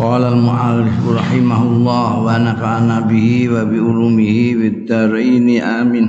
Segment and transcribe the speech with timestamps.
[0.00, 6.08] Qala al-mu'allif rahimahullah wa nafa'ana bihi wa bi ulumihi fid dharain amin.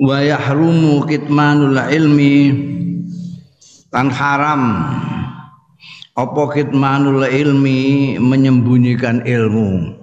[0.00, 2.36] Wa yahrumu kitmanul ilmi
[3.92, 4.80] kan haram
[6.16, 10.00] apa kitmanul ilmi menyembunyikan ilmu.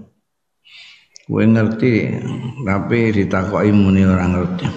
[1.26, 2.14] Kowe ngerti
[2.62, 4.70] tapi ditakoki muni ora ngerti.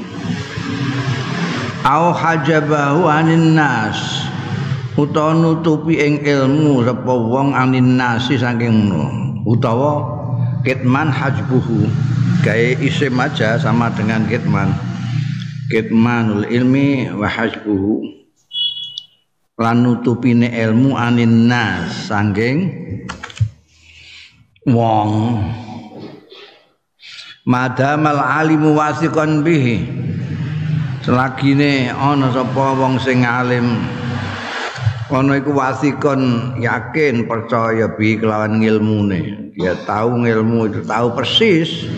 [1.84, 4.19] Au hajabahu anin nas
[5.00, 8.92] utawa nutupi ing ilmu sapa wong anin nasi saking
[9.48, 10.04] utawa
[10.60, 11.88] kitman hajbuhu.
[12.40, 14.72] Gawe isim aja sama dengan kitman.
[15.72, 18.04] Kitmanul ilmi wa hajbuhu.
[19.60, 22.68] Lan nutupine ilmu anin nas saking
[24.68, 25.40] wong.
[27.48, 29.84] Madamal alimu wasiqan bihi.
[31.00, 33.99] Selagine ana sapa wong sing alim
[35.10, 39.52] ana iku wasikon yakin percaya bi kelawan ngilmune.
[39.58, 41.90] Dia tahu ngilmu itu tahu persis.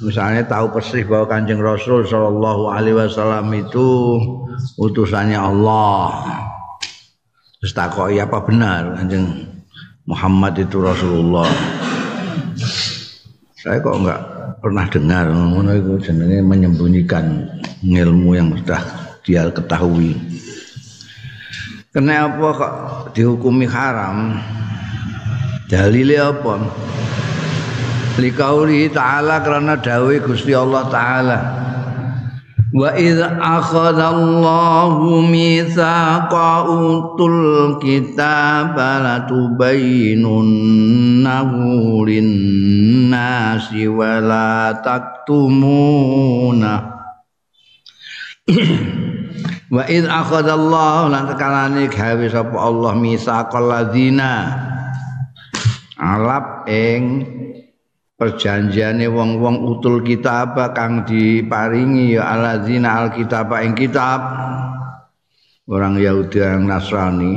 [0.00, 4.18] Misalnya tahu persis bahwa kanjeng Rasul Shallallahu Alaihi Wasallam itu
[4.78, 6.26] utusannya Allah.
[7.58, 9.26] Terus takoi apa benar kanjeng
[10.06, 11.48] Muhammad itu Rasulullah?
[13.58, 14.20] Saya kok enggak
[14.62, 17.50] pernah dengar ngono itu jenenge menyembunyikan
[17.82, 18.82] ilmu yang sudah
[19.26, 20.14] dia ketahui
[21.96, 22.72] Kenapa kok
[23.16, 24.36] dihukumi haram?
[25.64, 26.60] Dalile apa?
[28.20, 31.40] Likauli ta'ala karena dawe Gusti Allah taala.
[32.76, 41.64] Wa idz akhadallahu mitsaqa utul kitaba la tubayyinunnahu
[42.04, 44.68] lin-nasi wa la.
[49.66, 54.54] Wa id akhadallahu lan tekalane gawe sapa Allah misaqal ladzina.
[55.98, 57.26] Alap ing
[58.14, 64.22] perjanjiane wong-wong utul kitab kang diparingi ya aladzina alkitab ing kitab.
[65.66, 67.34] Orang Yahudi orang Nasrani.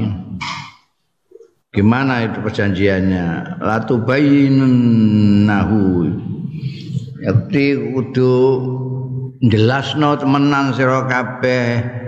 [1.73, 3.57] Gimana itu perjanjiannya?
[3.57, 4.05] Latu
[5.49, 5.85] nahu
[7.19, 8.37] yakti kudu
[9.43, 11.98] jelasno temenan sira kabeh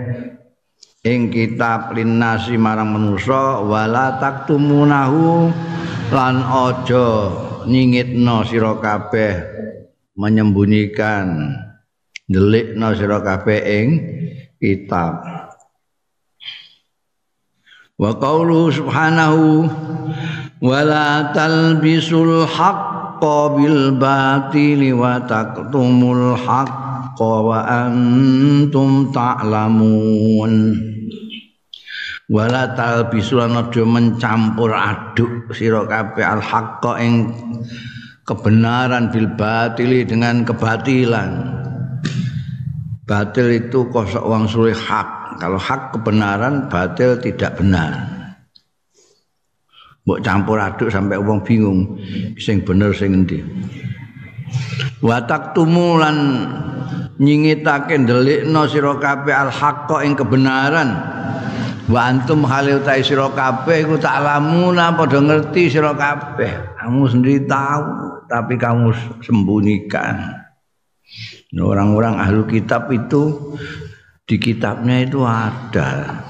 [1.02, 5.50] ing kitab linnasi marang manusa wala taktumunahu
[6.14, 7.10] lan aja
[7.66, 9.34] nyingitno sira kabeh
[10.14, 11.58] menyembunyikan
[12.30, 13.88] delikno sira kabeh ing
[14.62, 15.26] kitab.
[17.98, 19.66] Wa qaulu subhanahu
[20.62, 26.38] wala talbisul haqqo bil batili wa taktumul
[27.12, 30.54] haqqo wa antum ta'lamun
[32.32, 37.36] wala talbisu lan aja mencampur aduk sira kabeh al haqqa ing
[38.24, 41.60] kebenaran bil batili dengan kebatilan.
[43.04, 45.36] Batil itu kosok wang sulit hak.
[45.36, 48.08] Kalau hak kebenaran batil tidak benar.
[50.08, 52.00] Mbok campur aduk sampai wong bingung
[52.40, 53.44] sing bener sing endi.
[55.02, 56.48] Wa taktumulan
[57.22, 60.90] nyingitake ndelikno sira kabeh al haqqa ing kebenaran.
[61.86, 66.82] Wa antum halil ta sira kabeh iku tak lamuna padha ngerti sira kabeh.
[66.82, 68.90] Kamu sendiri tahu tapi kamu
[69.22, 70.42] sembunyikan.
[71.62, 73.54] Orang-orang ahlu kitab itu
[74.24, 76.24] di kitabnya itu ada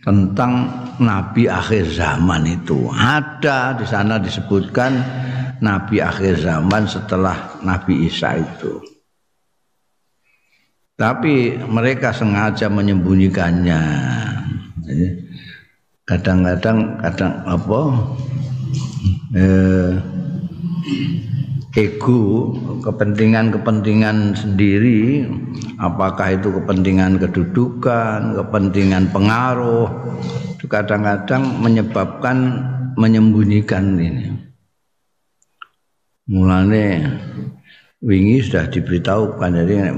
[0.00, 0.64] tentang
[0.96, 2.88] nabi akhir zaman itu.
[2.88, 4.96] Ada di sana disebutkan
[5.60, 8.97] nabi akhir zaman setelah nabi Isa itu
[10.98, 13.82] tapi mereka sengaja menyembunyikannya.
[16.02, 17.80] Kadang-kadang kadang apa
[19.38, 19.92] eh,
[21.78, 22.50] ego
[22.82, 25.28] kepentingan-kepentingan sendiri
[25.78, 29.86] apakah itu kepentingan kedudukan kepentingan pengaruh
[30.58, 32.36] itu kadang-kadang menyebabkan
[32.98, 34.34] menyembunyikan ini.
[36.26, 37.06] Mulane
[38.02, 39.94] wingi sudah diberitahukan jadi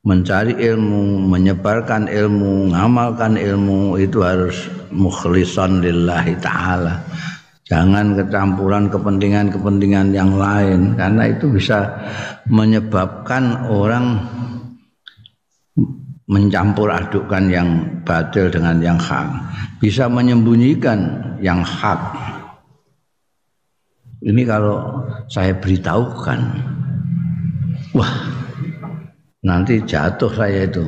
[0.00, 7.04] mencari ilmu, menyebarkan ilmu, ngamalkan ilmu itu harus mukhlisan lillahi taala.
[7.68, 11.86] Jangan kecampuran kepentingan-kepentingan yang lain karena itu bisa
[12.50, 14.26] menyebabkan orang
[16.26, 17.68] mencampur adukkan yang
[18.02, 19.30] batil dengan yang hak.
[19.78, 20.98] Bisa menyembunyikan
[21.38, 21.98] yang hak.
[24.26, 26.40] Ini kalau saya beritahukan.
[27.94, 28.12] Wah,
[29.44, 30.84] nanti jatuh saya itu.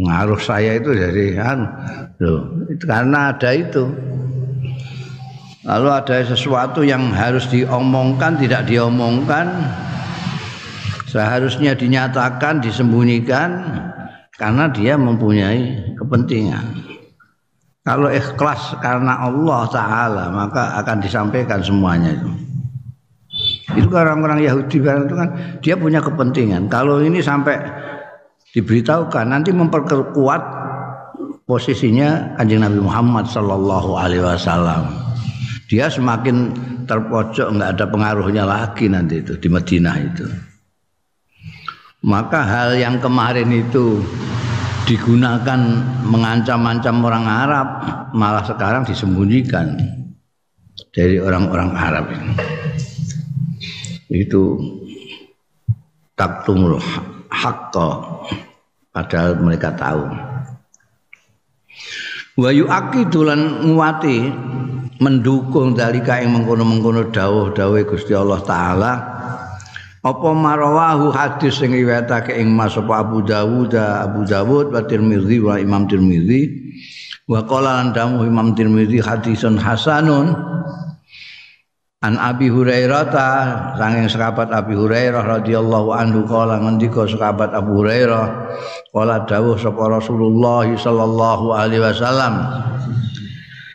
[0.00, 1.58] Pengaruh saya itu dari kan
[2.16, 3.84] loh, itu karena ada itu.
[5.60, 9.60] Lalu ada sesuatu yang harus diomongkan tidak diomongkan
[11.04, 13.60] seharusnya dinyatakan disembunyikan
[14.40, 16.64] karena dia mempunyai kepentingan.
[17.84, 22.49] Kalau ikhlas karena Allah Taala maka akan disampaikan semuanya itu.
[23.78, 25.28] Itu orang-orang Yahudi itu kan
[25.62, 26.66] dia punya kepentingan.
[26.66, 27.58] Kalau ini sampai
[28.50, 30.42] diberitahukan nanti memperkuat
[31.46, 34.90] posisinya kanjeng Nabi Muhammad Sallallahu Alaihi Wasallam.
[35.70, 36.50] Dia semakin
[36.90, 40.26] terpojok nggak ada pengaruhnya lagi nanti itu di Madinah itu.
[42.00, 44.02] Maka hal yang kemarin itu
[44.88, 45.60] digunakan
[46.02, 47.68] mengancam-ancam orang Arab
[48.10, 49.78] malah sekarang disembunyikan
[50.90, 52.59] dari orang-orang Arab ini
[54.10, 54.58] itu
[56.18, 56.82] taktumul
[57.30, 57.88] hakka
[58.90, 60.04] padahal mereka tahu.
[62.40, 64.18] Wa yu'aqidu lan nguwati
[65.00, 68.92] mendukung dalika ing mengkono-mengkono dawuh-dawuhe Gusti Allah taala
[70.00, 75.84] apa marawahu hadis sing riwayatake ing Mas Abu Dawud Abu Dawud wa Tirmizi wa Imam
[75.84, 76.72] Tirmizi
[77.28, 80.32] wa qala lan Imam Tirmizi hadisun hasanun
[82.00, 83.28] An Abi Hurairah ta
[83.76, 88.24] sanging sahabat Abi Hurairah radhiyallahu anhu kala ngendika sahabat Abu Hurairah
[88.88, 92.40] kala dawuh sapa Rasulullah sallallahu alaihi wasallam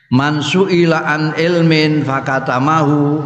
[0.10, 3.22] man suila an ilmin fakatamahu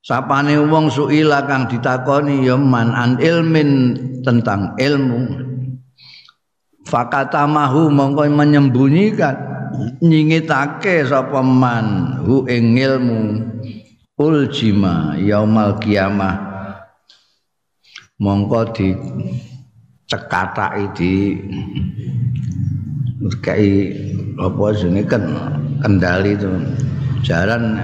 [0.00, 3.92] sapane wong suila kang ditakoni ya man an ilmin
[4.24, 5.20] tentang ilmu.
[6.88, 9.36] Fakatamahu mongko menyembunyikan
[10.00, 13.20] nyingitake sapa man hu ing ilmu
[14.18, 16.50] uljima yaumal kiamah.
[18.18, 18.90] Mongko di
[20.10, 21.12] cekataki di
[23.38, 23.94] kayak
[24.42, 25.22] apa jenenge kan
[25.78, 26.50] kendali itu
[27.22, 27.78] jalan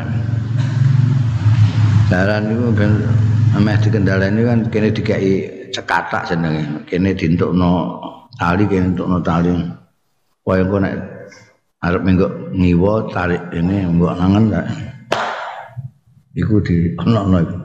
[2.11, 2.91] jalan itu ben
[3.55, 6.83] ameh dikendalani kan kene dikai cekatak jenenge.
[6.91, 8.03] Kene dientukno
[8.35, 9.55] tali kene entukno tali.
[10.45, 10.95] Engko nek
[11.79, 12.27] arep minggu
[12.59, 14.94] ngiwa tarik ini mbok nangen tak
[16.35, 17.59] iku di ono-ono iku.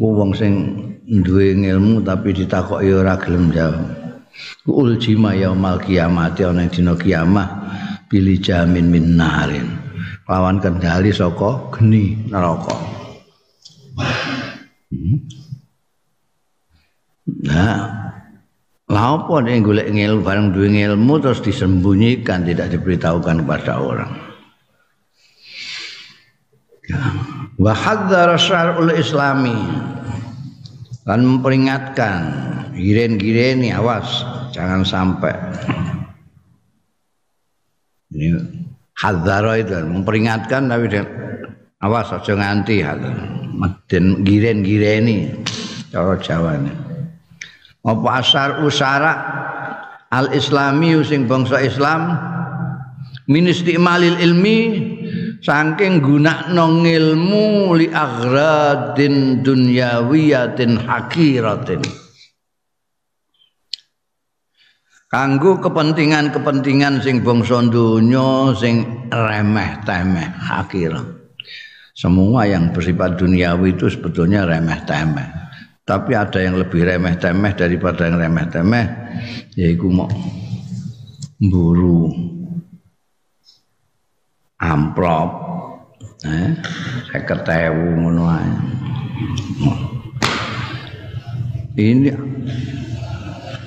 [0.00, 0.52] Wong sing
[1.06, 3.84] duwe ilmu tapi ditakoki ora gelem jawab.
[4.64, 7.48] Uljima yaumal kiamat ana dina kiamah
[8.08, 9.68] pilih jamin min narin.
[10.30, 12.76] Lawan kendali saka geni neraka.
[17.46, 18.00] Nah
[18.90, 24.10] lah apa nek golek ngilmu bareng duwe ilmu terus disembunyikan tidak diberitahukan kepada orang
[27.60, 29.56] wa hadzara syar'ul islami.
[31.04, 32.48] Dan memperingatkan.
[32.72, 34.24] Giren-gireni awas.
[34.56, 35.36] Jangan sampai.
[38.10, 38.40] Ini
[38.96, 40.88] hadzara itu memperingatkan tapi
[41.80, 42.84] awas aja nganti
[43.88, 45.40] dan giren-gireni
[45.88, 46.72] cara Jawa ini
[47.80, 49.12] apa asar usara
[50.12, 52.28] al islami sing bangsa Islam?
[53.30, 54.58] Min istimalil ilmi
[55.40, 61.82] saking gunakno ilmu li aghradin dunyawiyatin hakiratin.
[65.10, 71.18] Kanggo kepentingan-kepentingan sing bangsa donya sing remeh temeh akhir
[72.00, 75.28] semua yang bersifat duniawi itu sebetulnya remeh temeh
[75.84, 78.86] tapi ada yang lebih remeh temeh daripada yang remeh temeh
[79.52, 80.08] yaitu mau
[81.36, 82.08] buru
[84.60, 85.28] amplop
[86.28, 86.52] eh
[87.08, 88.24] saya ketemu ngono
[91.80, 92.12] ini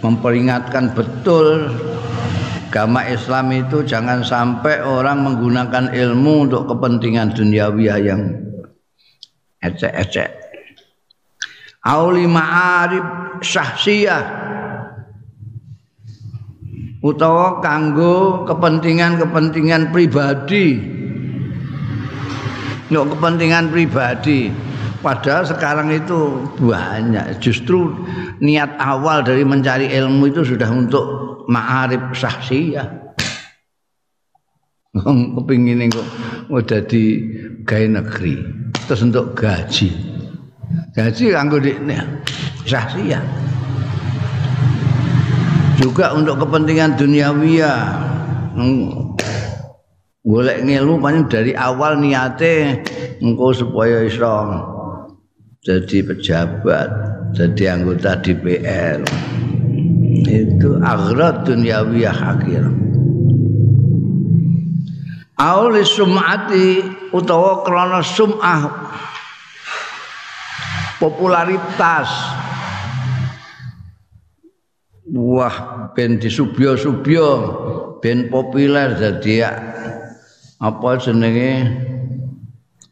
[0.06, 1.74] memperingatkan betul
[2.74, 8.34] agama Islam itu jangan sampai orang menggunakan ilmu untuk kepentingan duniawi yang
[9.62, 10.34] ecek-ecek.
[11.86, 13.06] Auli ma'arib
[13.46, 14.24] syahsiyah
[17.04, 20.80] utawa kanggo kepentingan-kepentingan pribadi.
[22.88, 24.48] Untuk kepentingan pribadi.
[25.04, 27.44] Padahal sekarang itu banyak.
[27.44, 27.92] Justru
[28.40, 31.04] niat awal dari mencari ilmu itu sudah untuk
[31.52, 33.04] ma'arif sahsiyah.
[34.94, 36.08] Wong kepingin kok
[36.54, 37.20] udah di
[37.66, 38.38] gawe negeri
[38.86, 39.90] terus untuk gaji.
[40.94, 41.98] Gaji kanggo dikne
[42.64, 43.43] sahsiyah.
[45.78, 47.74] Juga untuk kepentingan duniawiya.
[50.24, 52.80] Golek ngelu paling dari awal niate
[53.20, 54.32] engkau supaya iso
[55.64, 56.90] jadi pejabat,
[57.36, 59.00] jadi anggota DPR.
[60.24, 62.64] Itu akhirat dunyawiyah akhir.
[65.40, 66.68] Auli sum'ati
[67.12, 68.64] utawa krana sum'ah
[71.02, 72.08] popularitas
[75.14, 77.30] wah ben disubyo-subyo
[78.02, 79.54] ben populer jadi
[80.58, 81.70] apa jenenge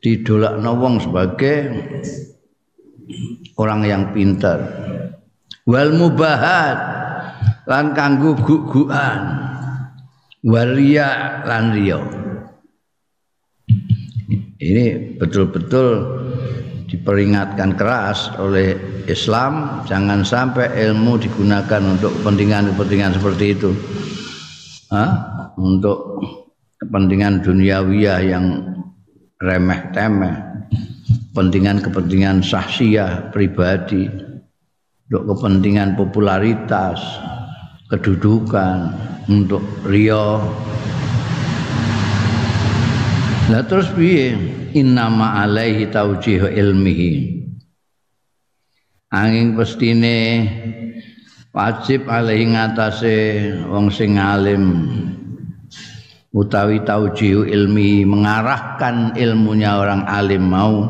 [0.01, 1.57] didolakno wong sebagai
[3.57, 4.59] orang yang pintar.
[5.65, 6.77] Wal mubahat
[7.69, 9.19] lan kanggo gugukan
[10.41, 12.01] waria lan riya.
[14.61, 16.20] Ini betul-betul
[16.91, 18.75] diperingatkan keras oleh
[19.07, 23.71] Islam jangan sampai ilmu digunakan untuk kepentingan-kepentingan seperti itu
[24.91, 25.11] Hah?
[25.55, 26.19] untuk
[26.83, 28.45] kepentingan duniawiyah yang
[29.39, 30.35] remeh temeh
[31.31, 34.11] kepentingan-kepentingan sahsiah pribadi
[35.07, 36.99] untuk kepentingan popularitas
[37.87, 38.91] kedudukan
[39.31, 40.43] untuk rio
[43.51, 44.31] lah terus piye
[44.71, 47.43] innama alaihi taujih ilmihi
[49.11, 50.47] angin pestine
[51.51, 54.87] wajib alaihi ngatasé wong sing alim
[56.31, 60.87] utawi taujih ilmi mengarahkan ilmunya orang alim mau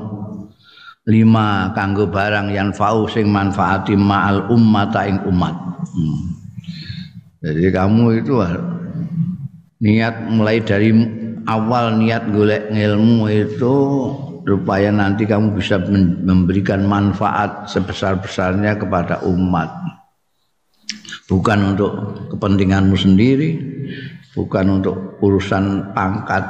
[1.09, 5.57] lima kanggo barang yang fau sing manfaati ma'al ummata ing umat.
[5.97, 6.21] Hmm.
[7.41, 8.37] Jadi kamu itu
[9.81, 10.93] niat mulai dari
[11.47, 13.75] awal niat golek ilmu itu
[14.41, 15.77] supaya nanti kamu bisa
[16.25, 19.69] memberikan manfaat sebesar-besarnya kepada umat.
[21.29, 21.91] Bukan untuk
[22.35, 23.49] kepentinganmu sendiri,
[24.35, 26.43] bukan untuk urusan pangkat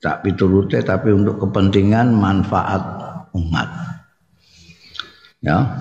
[0.00, 2.80] tak piturute tapi untuk kepentingan manfaat
[3.32, 3.68] umat.
[5.44, 5.76] Ya,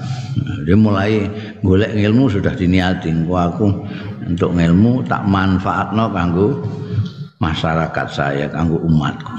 [0.67, 1.23] dia mulai
[1.63, 3.15] golek ilmu sudah diniati.
[3.23, 3.87] Gua aku
[4.27, 6.47] untuk ilmu tak manfaatno kanggo
[7.43, 9.35] masyarakat saya, kanggo umatku.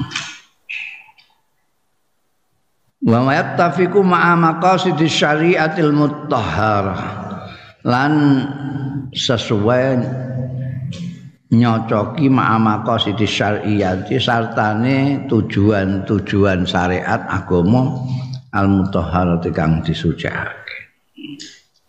[3.05, 7.25] Wa yattafiqu ma'a maqasidis syariatil mutahharah
[7.85, 8.13] lan
[9.13, 10.01] sesuai
[11.55, 17.95] nyocoki ma'amaka sidi syar'iyati sartane tujuan-tujuan syariat agama
[18.51, 20.91] al mutahharati kang disucikake.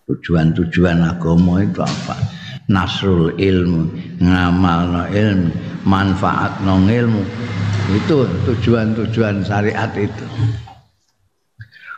[0.06, 2.45] Tujuan-tujuan agama itu apa?
[2.66, 5.52] Nasrul ilmu, ngamalno ilmu,
[5.86, 7.22] manfaatno ilmu.
[7.94, 10.26] Itu tujuan-tujuan syariat itu.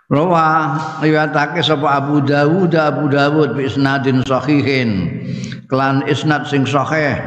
[0.08, 5.12] Rawa riwayatake sapa Abu Dawud Abu Dawud bi isnadin sahihin.
[5.68, 7.20] Kelan isnad sing sahih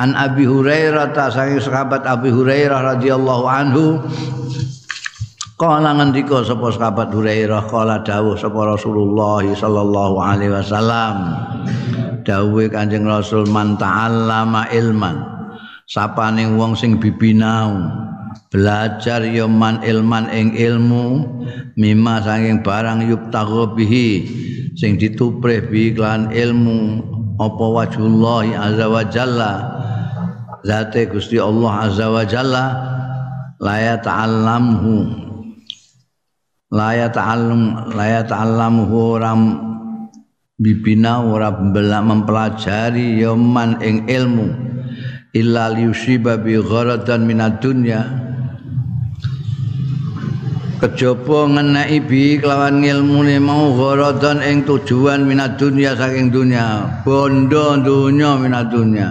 [0.00, 4.00] an Abi Hurairah ta sahabat Abi Hurairah radhiyallahu anhu
[5.62, 11.38] Kala ngendika sapa sahabat Hurairah kala dawuh sapa Rasulullah sallallahu alaihi wasallam.
[12.26, 15.22] Dawuhe Kanjeng Rasul man ta'allama ilman
[15.86, 17.78] sapane wong sing bibinau
[18.50, 21.30] belajar ya man ilman ing ilmu
[21.78, 23.30] mimma saking barang yuk
[23.78, 24.26] bihi
[24.74, 27.06] sing dituprih bi klan ilmu
[27.38, 29.52] apa wajhullah azza wa jalla
[30.66, 32.66] zate Gusti Allah azza wa jalla
[33.62, 35.30] la ya ta'allamhu
[36.72, 39.40] la ya ta'allum la ya ta'allamuhu ram
[40.56, 41.20] bibina
[42.00, 44.48] mempelajari yaman ing ilmu.
[45.32, 48.04] Illa liusiba bi gharadan minad dunya.
[50.80, 57.00] Kejaba ngeneki bi kelawan ngilmune mau gharadan ing tujuan minad dunya saking dunya.
[57.04, 59.08] Bondo dunya minad dunya.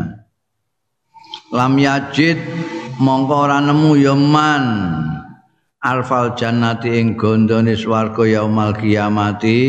[1.49, 2.37] Lam yajid
[3.01, 4.63] mongko ora nemu ya man
[5.81, 9.59] alfal jannati ing gondone swarga yaumal kiamati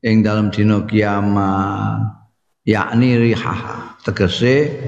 [0.00, 2.18] ing dalam dina kiamat.
[2.66, 3.98] Yakni rihah.
[4.00, 4.78] Tegese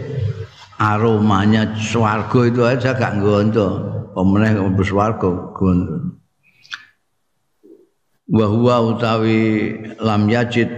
[0.79, 3.69] aromanya swarga itu aja gak gondo
[4.17, 6.19] pemeneh mlebu swarga gondo
[8.33, 10.71] wa huwa utawi lam yajid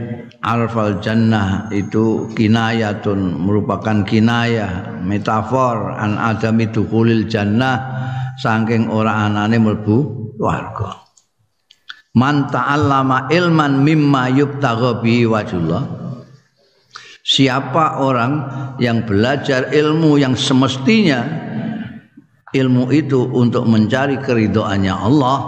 [0.43, 7.79] arfal jannah itu kinayatun merupakan kinayah metafor an adami dukulil jannah
[8.41, 9.97] saking ora anane mlebu
[10.39, 11.05] warga.
[12.15, 15.83] Man ta'allama ilman mimma yubtagha bihi wajhullah
[17.25, 18.33] siapa orang
[18.79, 21.25] yang belajar ilmu yang semestinya
[22.55, 25.39] ilmu itu untuk mencari keridoannya Allah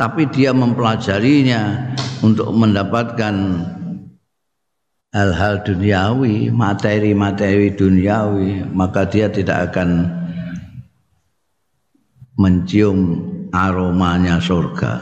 [0.00, 1.92] tapi dia mempelajarinya
[2.24, 3.34] untuk mendapatkan
[5.16, 10.12] hal-hal duniawi, materi-materi duniawi, maka dia tidak akan
[12.36, 12.98] mencium
[13.52, 15.00] aromanya surga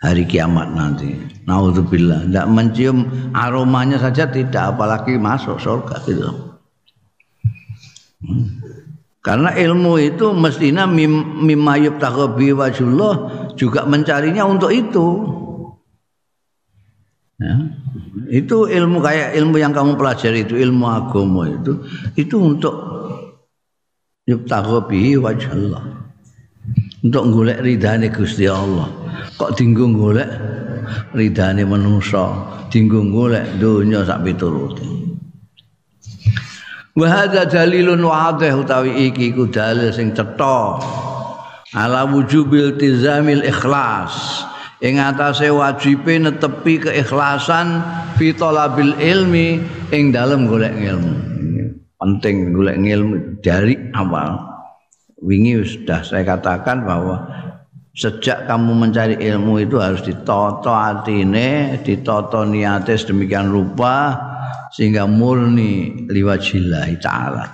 [0.00, 1.12] hari kiamat nanti.
[1.46, 2.98] Nauzubillah, tidak mencium
[3.32, 6.30] aromanya saja tidak, apalagi masuk surga gitu.
[8.24, 8.66] Hmm.
[9.26, 15.06] Karena ilmu itu mestinya mim, mimayub takobi wajullah juga mencarinya untuk itu.
[17.42, 17.58] Ya.
[18.30, 21.84] Itu ilmu kayak ilmu yang kamu pelajari itu ilmu agama itu
[22.16, 22.74] itu untuk
[24.30, 26.05] yubtagha bihi wajhallah.
[27.04, 28.88] Untuk golek ridane Gusti Allah.
[29.36, 30.28] Kok dinggung golek
[31.12, 32.32] ridane manusa,
[32.72, 34.84] dinggung golek donya sak piturute.
[36.96, 40.80] Wa hadza dalilun wadih utawi iki ku dalil sing cetha.
[41.76, 44.44] Ala wujubil tizamil ikhlas.
[44.80, 47.80] Ing atase wajibe netepi keikhlasan
[48.16, 49.60] fi talabil ilmi
[49.92, 51.36] ing dalem golek ilmu
[51.96, 54.55] penting golek ilmu dari awal
[55.20, 57.24] wingi sudah saya katakan bahwa
[57.96, 64.12] sejak kamu mencari ilmu itu harus ditoto atine ditoto niate sedemikian rupa
[64.72, 67.44] sehingga murni liwajillahi ta'ala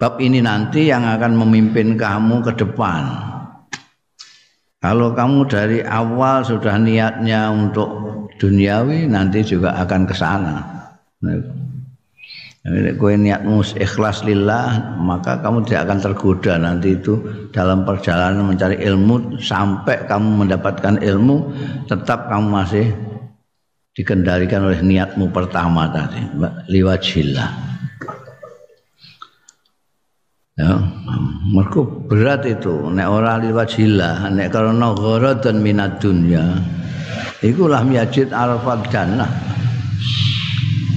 [0.00, 3.30] bab ini nanti yang akan memimpin kamu ke depan
[4.80, 10.56] kalau kamu dari awal sudah niatnya untuk duniawi, nanti juga akan ke sana.
[12.60, 17.16] Kalau kue niatmu ikhlas lillah, maka kamu tidak akan tergoda nanti itu
[17.56, 21.56] dalam perjalanan mencari ilmu sampai kamu mendapatkan ilmu,
[21.88, 22.92] tetap kamu masih
[23.96, 26.20] dikendalikan oleh niatmu pertama tadi,
[26.68, 27.70] liwajillah.
[30.60, 30.76] ya
[31.48, 32.92] mergo berat itu.
[32.92, 36.44] Nek ora liwajillah nek karena gharadan minad dunya
[37.40, 39.30] iku lah yajid arfad jannah.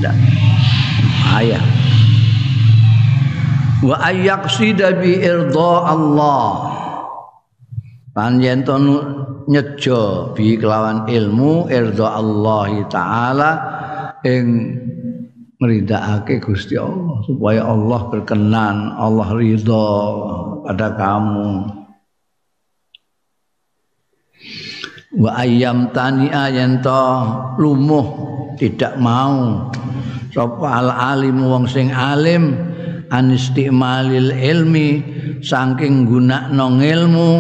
[0.04, 0.20] Dan
[1.42, 1.64] ayah
[3.84, 6.46] wa ayyaqsida bi irda Allah.
[8.14, 8.78] Panjen to
[9.50, 13.52] nyejo bi kelawan ilmu irda Allah taala
[14.22, 14.46] ing
[15.58, 19.88] meridakake Gusti Allah supaya Allah berkenan, Allah ridho
[20.68, 21.50] pada kamu.
[25.14, 27.02] Wa ayyam tani'a yanto
[27.62, 28.08] lumuh
[28.58, 29.70] tidak mau
[30.34, 32.58] sapa al alim wong sing alim
[33.14, 34.90] anistimalil ilmi
[35.46, 37.32] saking gunakno ilmu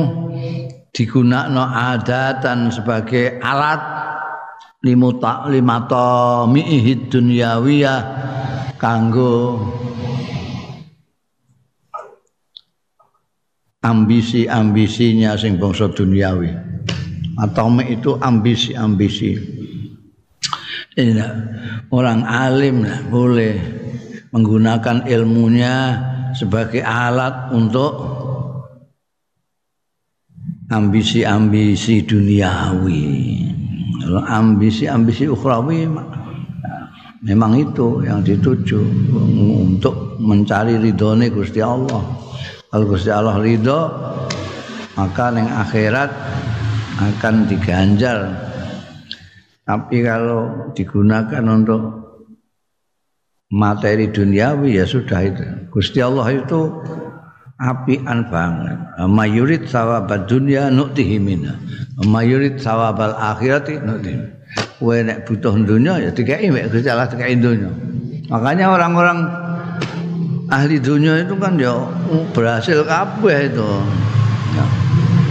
[0.94, 3.82] digunakno adatan sebagai alat
[4.86, 8.00] limuta limata mi'ihid dunyawiyah
[8.78, 9.58] kanggo
[13.84, 16.56] ambisi-ambisinya sing bangsa duniawi.
[17.34, 19.63] Atau itu ambisi-ambisi
[20.94, 21.22] ini
[21.90, 23.56] orang alim lah, boleh
[24.30, 25.76] menggunakan ilmunya
[26.34, 27.94] sebagai alat untuk
[30.74, 33.06] ambisi-ambisi duniawi
[34.12, 35.88] ambisi-ambisi ukhrawi
[37.24, 38.84] memang itu yang dituju
[39.64, 42.04] untuk mencari ridhone Gusti Allah.
[42.68, 43.80] Kalau Gusti Allah ridho
[45.00, 46.12] maka yang akhirat
[47.00, 48.52] akan diganjar.
[49.64, 52.04] Tapi kalau digunakan untuk
[53.48, 55.44] materi duniawi ya sudah itu.
[55.72, 56.84] Gusti Allah itu
[57.62, 58.78] apian banget.
[59.08, 61.56] Mayurid sawabad dunya nuktihi minna.
[62.04, 64.44] Mayurid sawabal akhirati nuktihi.
[64.84, 67.72] Kowe nek butuh dunia ya dikai mek Gusti Allah dikai dunia.
[68.28, 69.32] Makanya orang-orang
[70.52, 71.88] ahli dunia itu kan ya
[72.36, 73.70] berhasil kabeh itu.
[74.60, 74.66] Ya.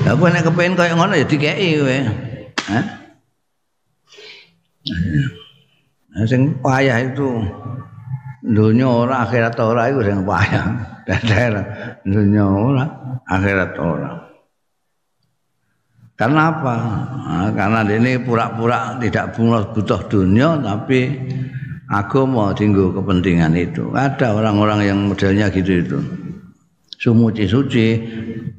[0.08, 1.98] Lah kowe nek kepengin kaya ngono ya dikai kowe.
[2.72, 3.01] Hah?
[6.28, 7.28] Sing payah itu
[8.42, 10.66] dunia ora akhirat ora iku sing payah.
[11.06, 11.64] Dadah
[12.06, 12.84] dunia ora
[13.26, 14.22] akhirat ora.
[16.12, 16.76] Karena apa?
[17.26, 21.18] Nah, karena ini pura-pura tidak butuh dunia tapi
[21.90, 23.90] agama tinggal kepentingan itu.
[23.90, 25.98] Ada orang-orang yang modelnya gitu itu.
[27.02, 27.86] Sumuci suci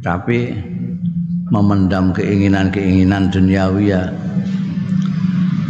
[0.04, 0.52] tapi
[1.48, 4.12] memendam keinginan-keinginan duniawi ya.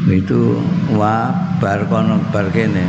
[0.03, 0.59] Itu
[0.99, 1.31] wah
[1.63, 2.83] bar kono bar kene.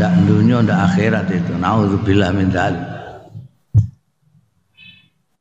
[0.00, 1.52] Ndak dunia ndak akhirat itu.
[1.60, 2.84] Naudzubillah min dzalik.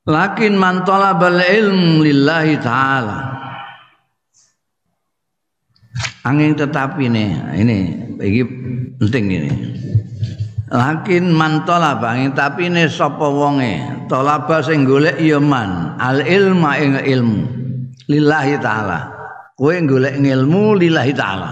[0.07, 3.39] Lakin man talabal ilm lillahi taala.
[6.27, 7.31] Angin tetapi nih
[7.63, 7.77] ini
[8.19, 8.41] ini
[8.99, 9.51] penting ini.
[10.67, 13.79] Lakin man talaba angin tapi ini sapa wonge?
[14.11, 17.43] Talaba sing golek ya man al ilma ing ilmu.
[18.11, 19.16] Lillahi taala
[19.57, 21.49] kowe golek ilmu lillahi taala.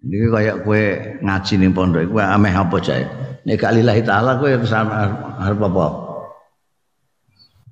[0.00, 0.82] Ini kayak kowe
[1.20, 3.04] ngaji ning pondok kowe ameh apa jae?
[3.44, 5.86] Nek gak lillahi taala kowe arep apa?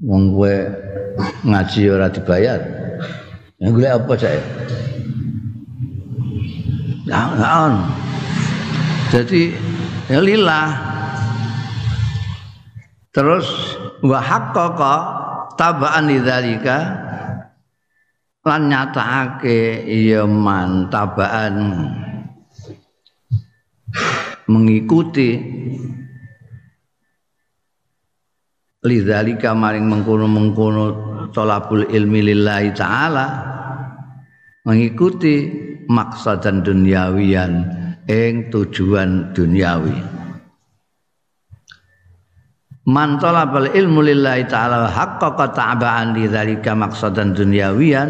[0.05, 0.55] Wong kowe
[1.49, 2.61] ngaji ora dibayar.
[3.57, 4.41] Ya golek apa jae?
[7.09, 7.73] Jangan.
[9.09, 9.57] Jadi
[10.13, 10.69] ya lillah.
[13.17, 13.49] Terus
[14.05, 14.95] wa haqqaqa
[15.57, 17.08] tabaan lidzalika
[18.47, 21.57] lan nyatakake ya man tabaan
[24.49, 25.31] mengikuti.
[28.79, 30.85] Lidzalika maring mengkono-mengkono
[31.35, 33.27] tolabul ilmi lillahi taala.
[34.63, 35.35] Mengikuti
[35.91, 37.53] maksadan duniawian
[38.07, 40.18] ing tujuan duniawi
[42.89, 48.09] man talabal ilmu lillahi ta'ala haqqaqa ta'ba'an li dzalika maksadan duniawian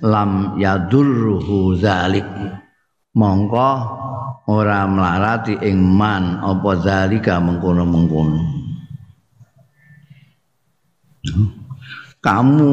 [0.00, 2.24] lam yadurruhu dzalik
[3.12, 3.72] mongko
[4.48, 8.40] ora melarati ing man apa dzalika mengkono-mengkono.
[12.24, 12.70] Kamu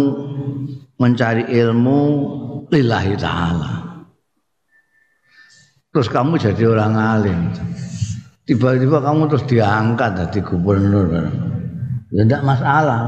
[0.96, 2.00] mencari ilmu
[2.72, 3.72] lillahi ta'ala.
[5.94, 7.40] Terus kamu jadi orang alim
[8.44, 11.08] tiba-tiba kamu terus diangkat jadi gubernur.
[12.14, 13.02] Ya tidak masalah.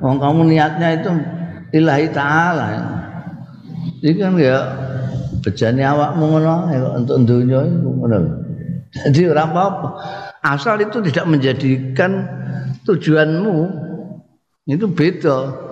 [0.00, 1.10] Wong kamu niatnya itu
[1.74, 2.66] ilahi ta'ala.
[3.98, 4.58] Ini kan ya
[5.42, 8.18] bejani awakmu ngono ya, untuk dunia itu ngono.
[8.88, 9.88] Jadi orang apa-apa.
[10.40, 12.24] Asal itu tidak menjadikan
[12.86, 13.56] tujuanmu
[14.70, 15.66] itu beda.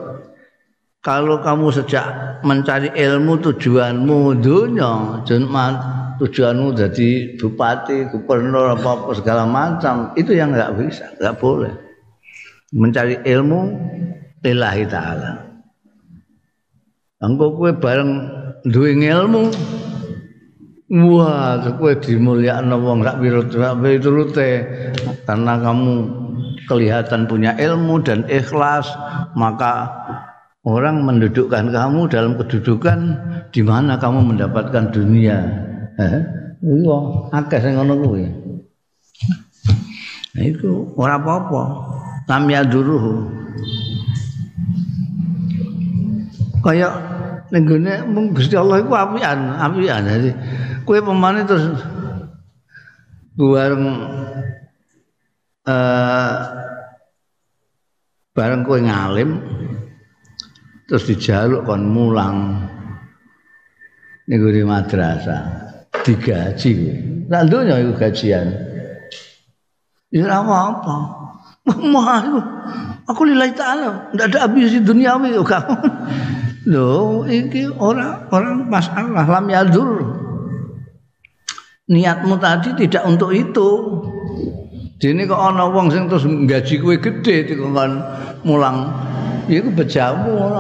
[1.01, 2.07] Kalau kamu sejak
[2.43, 5.47] mencari ilmu tujuanmu dunia jangan
[6.19, 11.73] tujuanmu jadi bupati, gubernur apa apa segala macam itu yang nggak bisa, nggak boleh.
[12.73, 13.61] Mencari ilmu
[14.43, 15.47] lillahi taala.
[17.23, 18.13] Engko kowe bareng
[18.69, 19.49] duwe ilmu
[20.87, 24.51] Wah, kowe dimulyakno wong rak wirute
[25.27, 25.95] karena kamu
[26.71, 28.87] kelihatan punya ilmu dan ikhlas,
[29.35, 29.91] maka
[30.63, 33.19] orang mendudukkan kamu dalam kedudukan
[33.51, 35.43] di mana kamu mendapatkan dunia
[35.97, 36.99] Iya,
[37.33, 38.25] akeh sing ngono kuwi.
[40.37, 41.63] Iku ora apa-apa.
[42.29, 43.13] Lam yaduruhu.
[46.61, 46.89] Kaya
[47.55, 50.03] ning gone mung Gusti Allah iku apian, apian.
[50.05, 50.31] Jadi
[50.83, 51.71] kowe pemane terus
[53.39, 53.85] bareng
[55.71, 56.37] eh
[58.35, 59.31] bareng kowe ngalim
[60.91, 62.67] terus dijaluk kon mulang
[64.27, 65.76] ning madrasah.
[66.07, 66.95] Digaji kowe.
[67.51, 68.47] donya iku gajian.
[70.15, 70.97] Ya apa-apa.
[71.67, 72.23] Mah
[73.11, 75.67] aku lillahi taala, ndak ada habis di duniawi kok.
[76.71, 79.91] Lho, iki orang orang masalah lam yadur.
[81.91, 83.69] Niatmu tadi tidak untuk itu.
[85.03, 88.03] Dene kok ana wong sing terus gaji kowe gedhe dikon
[88.47, 88.91] mulang.
[89.47, 90.51] Iku bejamu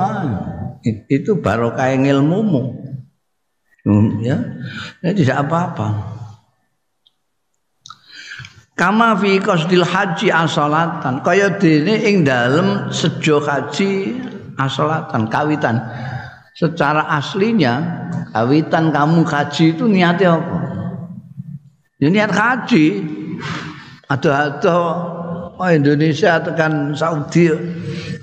[1.10, 2.85] Itu barokah ilmumu.
[3.86, 4.34] Hmm, ya.
[4.98, 5.88] ya tidak apa-apa.
[8.74, 11.22] Kama fi qasdil haji asolatan.
[11.22, 14.18] Kaya dene ing dalem sejo haji
[14.58, 15.78] asolatan kawitan.
[16.58, 20.58] Secara aslinya kawitan kamu haji itu niatnya apa?
[22.02, 22.86] Ya niat haji.
[24.10, 24.78] Ada-ada
[25.56, 27.48] oh Indonesia tekan Saudi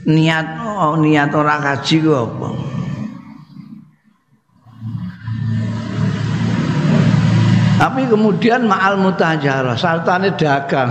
[0.06, 2.73] niat oh niat orang haji ku apa
[7.84, 10.88] Tapi kemudian ma'al mutajarah, sartane dagang.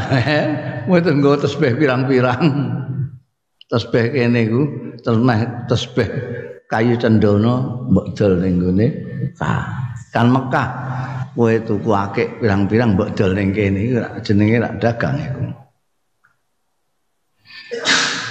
[0.93, 2.45] Itu nggo tasbih pirang-pirang.
[3.65, 4.63] Tasbih kene iku,
[5.73, 6.09] tasbih
[6.69, 8.87] kayu cendono mbok dol ning gone
[10.13, 10.69] kan Mekah.
[11.33, 15.43] Kowe tuku akeh pirang-pirang mbok dol ning kene iku jenenge rak dagang iku.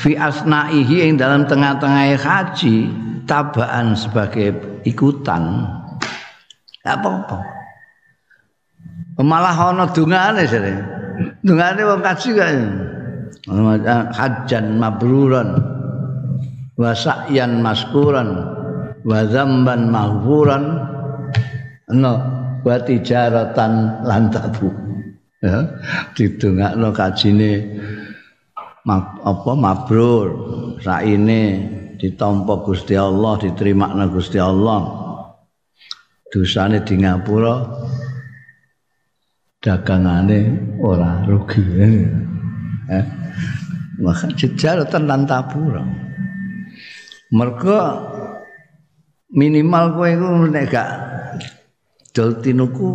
[0.05, 2.93] Fi asnaihi ing dalam tengah-tengah haji
[3.25, 4.53] tabaan sebagai
[4.85, 5.65] ikutan.
[6.85, 7.60] Apa-apa.
[9.23, 10.73] Malah ana dungane sire
[11.45, 12.61] dungane wong kaji kae.
[14.13, 15.57] Hajan mabruran
[16.77, 18.29] wa sa'yan maskuran
[19.01, 20.63] wa dzamban maghfuran
[21.97, 22.13] no
[22.61, 24.69] wa tijaratan lan tabu.
[25.41, 25.65] Ya
[26.13, 27.81] didongakno kajine
[28.85, 30.27] apa mabrur.
[30.81, 31.41] Saine
[31.97, 35.01] ditampa Gusti Allah diterima Gusti Allah.
[36.29, 37.67] Dosane di ngapura
[39.61, 40.39] dagangane
[40.81, 41.63] ora rugi.
[42.91, 43.05] Eh
[44.01, 45.79] maka jejar tenan tabur
[47.31, 47.79] mergo
[49.31, 50.89] minimal kowe iku nek gak
[52.11, 52.89] dol tinuku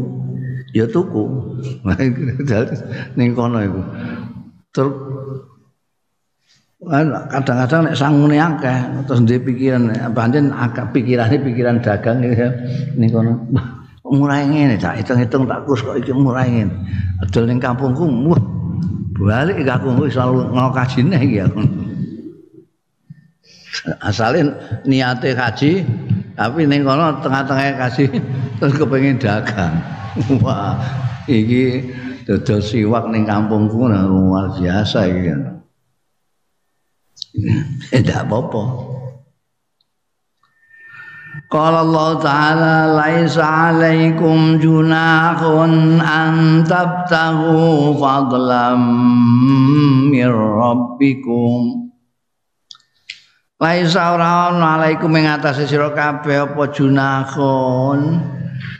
[0.76, 1.24] ya tuku.
[3.16, 3.80] Ning kono iku.
[4.74, 4.88] Tur
[6.84, 13.48] kadang-kadang nek sangune akeh terus ndek pikiran pancen akeh pikirane pikiran dagang ning kono
[14.12, 16.74] murah ngene tak hitung-hitung tak kus kok iki murah ngene.
[17.22, 18.42] Adol ning kampungku wah
[19.16, 21.60] balik gak aku selalu ngelokajine iki aku.
[24.02, 24.52] Asalin
[24.88, 25.84] niate haji
[26.36, 28.08] tapi ning kono tengah-tengah kasih
[28.60, 29.80] terus kepengin dagang.
[30.42, 30.78] Wah
[31.26, 31.90] iki
[32.24, 35.32] dodol siwak ning kampungku luar biasa iki.
[37.92, 38.95] Tidak apa-apa
[41.56, 48.80] Qala Allah Ta'ala laisa 'alaikum junahun an tabtaghu fadlam
[50.12, 51.88] mir rabbikum.
[53.56, 58.00] Laisa ora ana alaikum ing atase sira kabeh apa junahun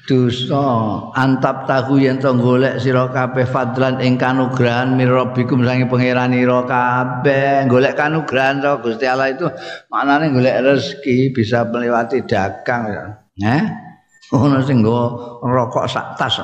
[0.06, 0.64] dosa
[1.12, 7.94] antap tahu yen to golek sira kabeh fadlan ing kanugrahan mirabikum sange pangeranira kabeh golek
[7.98, 9.46] kanugrahan to Gusti Allah itu
[9.88, 13.04] maknane golek rezeki bisa melewati dagang ya.
[13.42, 13.64] Eh
[14.34, 15.00] ono sing nggo
[15.42, 16.42] rokok sak tas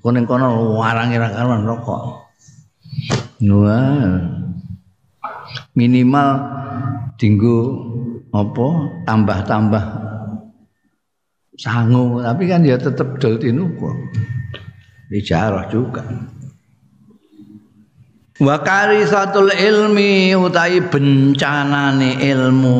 [0.00, 2.02] kuning kono warangi ra karuan rokok.
[3.48, 4.38] Wah.
[5.78, 6.28] minimal
[7.14, 7.58] dinggo
[8.34, 8.66] apa
[9.06, 9.84] tambah-tambah
[11.58, 13.90] sangu tapi kan ya tetap dol tinuku
[15.12, 16.04] ijarah juga.
[18.38, 22.78] Wa karisatul ilmi utai bencanane ilmu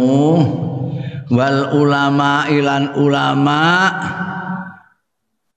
[1.35, 3.91] wal ulama ilan ulama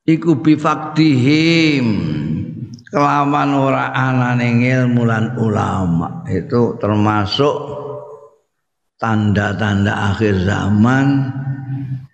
[0.01, 1.85] iku bifaktihim
[2.89, 6.25] kelawan ora anane ilmu lan ulama.
[6.25, 7.55] Itu termasuk
[8.97, 11.05] tanda-tanda akhir zaman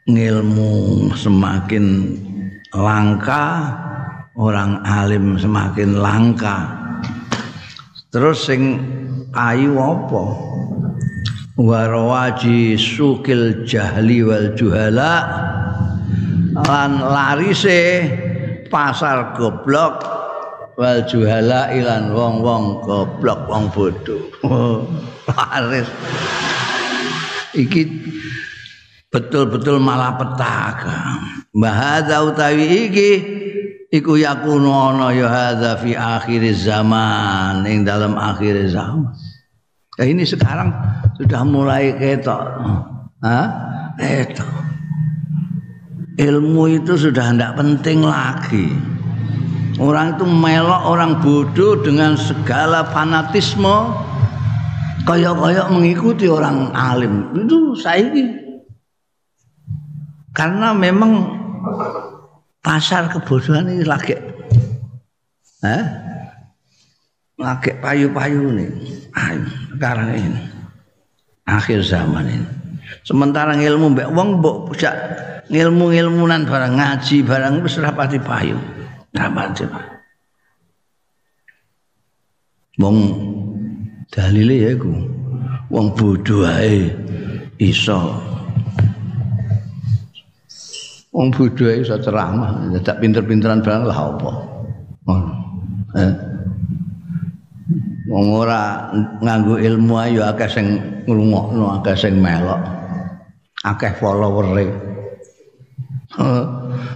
[0.08, 2.15] ilmu semakin
[2.72, 3.76] langka
[4.39, 6.72] orang alim semakin langka.
[8.08, 8.80] Terus sing
[9.36, 10.26] ayu apa?
[11.58, 15.26] Warawaji sukil jahli wal juhala
[16.54, 18.06] lan larise
[18.70, 20.06] pasar goblok
[20.78, 24.22] wal juhala ilan wong-wong goblok wong bodoh
[25.26, 25.89] laris
[27.65, 27.89] iki
[29.08, 31.24] betul-betul malapetaka
[31.56, 33.12] bahadza utawi iki
[33.91, 39.15] iku yakunu ana ya hadza fi akhir zaman ing dalam akhir zaman.
[39.98, 40.70] Nah, ini sekarang
[41.17, 42.41] sudah mulai ketok.
[43.26, 43.41] Ha
[43.98, 44.46] itu
[46.22, 48.70] ilmu itu sudah tidak penting lagi.
[49.78, 53.93] Orang itu melok orang bodoh dengan segala fanatisme
[55.06, 57.30] koyok-koyok mengikuti orang alim.
[57.38, 58.10] Itu saya
[60.38, 61.34] karena memang
[62.62, 64.13] pasar kebodohan ini lagi
[65.65, 65.84] eh?
[67.41, 68.69] lagi payu-payu nih
[69.13, 69.45] ayo
[69.78, 70.41] sekarang ini.
[71.47, 72.50] Akhir zaman ini.
[73.06, 74.95] Sementara ilmu mbak wong mbok pucak
[75.47, 78.58] ilmu ilmunan barang ngaji barang wis rapati payu.
[79.13, 79.63] Rapati
[82.82, 82.97] wong
[84.10, 84.93] dalile ya iku.
[85.69, 86.89] Wong bodho ae
[87.62, 88.27] iso
[91.17, 92.69] wong bodho iso ceramah.
[92.77, 94.32] Dadak pinter-pinteran barang lah apa?
[95.97, 96.13] Eh.
[98.08, 98.93] Wong ora
[99.25, 100.77] nganggo ilmu ayo akeh sing
[101.10, 102.62] ngrungokno akeh sing melok
[103.65, 104.69] akeh followere.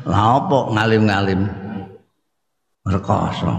[0.06, 1.42] Lah apa ngalim-ngalim?
[2.86, 3.54] Rekoso.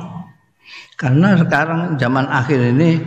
[0.98, 2.98] Karena sekarang zaman akhir ini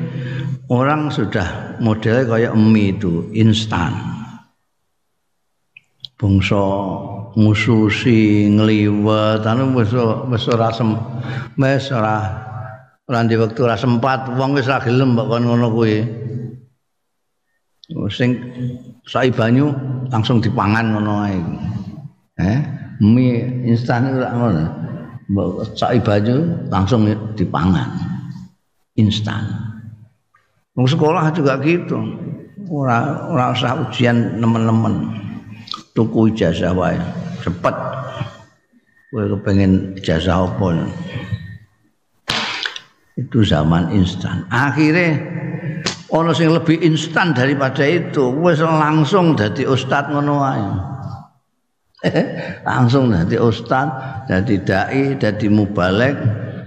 [0.68, 3.96] orang sudah modelnya kayak mie itu instan.
[6.16, 6.64] Bangsa
[7.36, 9.92] mususi ngliwet anu wis
[10.32, 10.96] wis ora sem
[11.60, 12.32] wis ora
[13.06, 16.00] ora di wektu ora sempat wong wis ora gelem mbok kon ngono kuwi.
[18.10, 18.32] Sing
[19.06, 19.70] sai banyu
[20.10, 21.38] langsung dipangan ngono ae.
[22.40, 22.60] Eh,
[23.04, 24.66] mie instan ora ngono.
[25.76, 27.04] cak banyu langsung
[27.36, 27.90] dipangan
[28.96, 29.44] instan.
[30.76, 32.00] Wong sekolah juga gitu.
[32.72, 35.12] Ora ora usah ujian nemen-nemen.
[35.94, 37.25] Tuku ijazah wae.
[37.46, 37.76] Cepet.
[39.14, 40.90] Kowe kepengin ijazah apa?
[43.16, 44.50] Itu zaman instan.
[44.50, 45.22] Akhirnya
[46.10, 50.40] ana sing lebih instan daripada itu wis langsung dadi ustad ngono
[52.70, 53.88] langsung dadi ustad
[54.30, 56.16] dadi dai dadi mubalek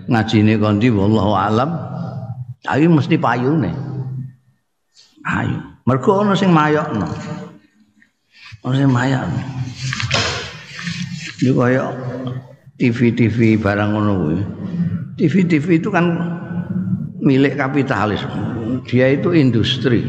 [0.08, 1.70] ngajine kondi wallahu alam
[2.68, 3.72] ayo mesti payune
[5.24, 7.08] ayo mergo ana sing mayokno
[8.64, 9.40] ana sing mayokno
[11.38, 11.94] iki kaya
[12.82, 14.38] TV-TV barang ngono kuwi.
[15.18, 16.18] TV-TV itu kan
[17.22, 18.22] milik kapitalis.
[18.90, 20.02] Dia itu industri.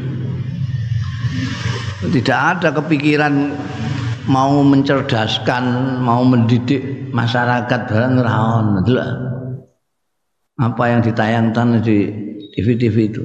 [2.02, 3.54] Tidak ada kepikiran
[4.26, 8.66] mau mencerdaskan mau mendidik masyarakat barang raon.
[10.58, 12.10] Apa yang ditayangkan di
[12.58, 13.24] TV-TV itu?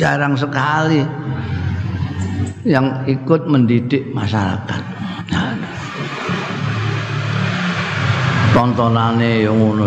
[0.00, 1.04] Jarang sekali
[2.64, 4.82] yang ikut mendidik masyarakat.
[5.28, 5.67] Nah,
[8.58, 9.86] tontonane yang ngono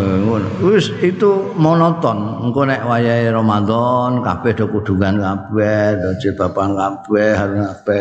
[0.64, 2.40] wis itu monoton.
[2.48, 8.00] Engko nek wayahe Ramadan kabeh do kudungan kabeh do jilbaban kabeh kabeh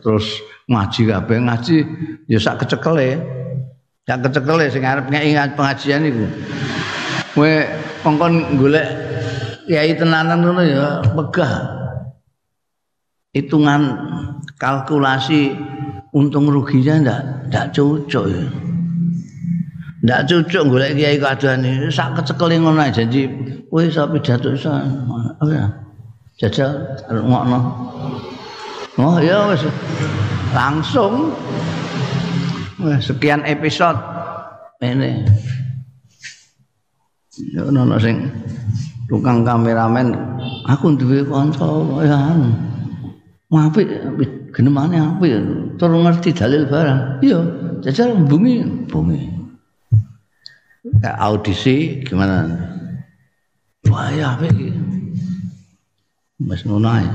[0.00, 0.26] terus
[0.72, 1.36] ngaji kabeh.
[1.36, 1.76] Ngaji
[2.32, 3.20] ya sak kecekele.
[4.08, 6.24] Sak kecekele sing arep ingat pengajian iku.
[7.36, 7.52] Kowe
[8.00, 8.88] kongkon golek
[9.68, 11.52] kiai tenanan ngono ya megah.
[13.36, 13.82] Hitungan
[14.56, 15.52] kalkulasi
[16.16, 17.20] untung ruginya ndak
[17.52, 18.44] ndak cocok ya
[20.04, 23.24] ndak cocok golek kiai kadane sak kecekel ngono janji
[23.72, 24.68] kowe iso pidato iso.
[25.48, 25.64] Ya?
[26.36, 26.72] Jajal
[27.08, 27.58] ngokno.
[29.00, 29.64] Oh ya wis.
[30.52, 31.32] Langsung.
[33.00, 33.96] Sekian episode.
[34.84, 35.24] Ini.
[37.56, 38.28] Ya ono sing
[39.08, 40.12] tukang kameramen
[40.68, 41.64] aku duwe kanca
[42.04, 42.18] ya
[43.56, 43.88] apik
[44.52, 45.32] genemane apik.
[45.80, 47.24] Terus ngerti dalil barang.
[47.24, 47.40] Iya
[47.80, 49.33] jajal bumi bumi
[50.84, 52.44] kayak audisi gimana?
[53.88, 54.36] Wah ya
[56.44, 57.06] mas nunai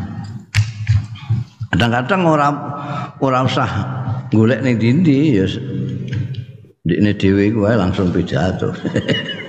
[1.69, 2.55] kadang-kadang orang
[3.21, 3.69] orang usah
[4.33, 5.45] golek nih dindi ya.
[6.79, 8.73] Di ini dewi gue langsung pidato.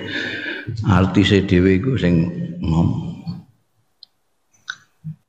[0.99, 2.29] Artis dewi gue sing
[2.61, 3.09] ngomong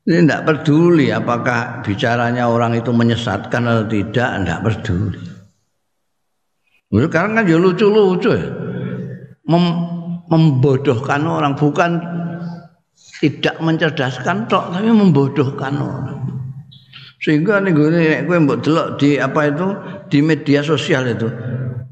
[0.02, 5.22] ini tidak peduli apakah bicaranya orang itu menyesatkan atau tidak, tidak peduli.
[6.90, 8.61] Sekarang kan ya lucu-lucu ya
[9.48, 9.64] mem
[10.30, 11.54] membodohkan orang.
[11.58, 12.00] Bukan
[13.22, 16.18] tidak mencerdaskan tok tapi membodohkan orang.
[17.22, 17.88] Sehingga nih gue
[18.26, 19.66] gue mbok delok di apa itu
[20.10, 21.30] di media sosial itu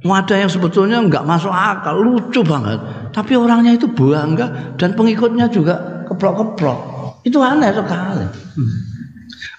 [0.00, 2.80] ada yang sebetulnya nggak masuk akal lucu banget.
[3.14, 6.78] Tapi orangnya itu bangga dan pengikutnya juga keprok-keprok
[7.22, 8.26] itu aneh sekali.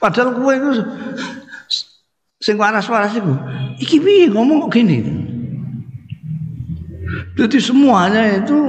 [0.02, 0.70] Padahal gue itu
[2.42, 3.34] sing waras-waras itu
[3.78, 5.30] iki piye ngomong kok gini
[7.36, 8.60] jadi semuanya itu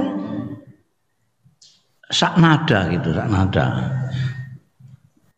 [2.13, 3.65] sak nada gitu, sak nada.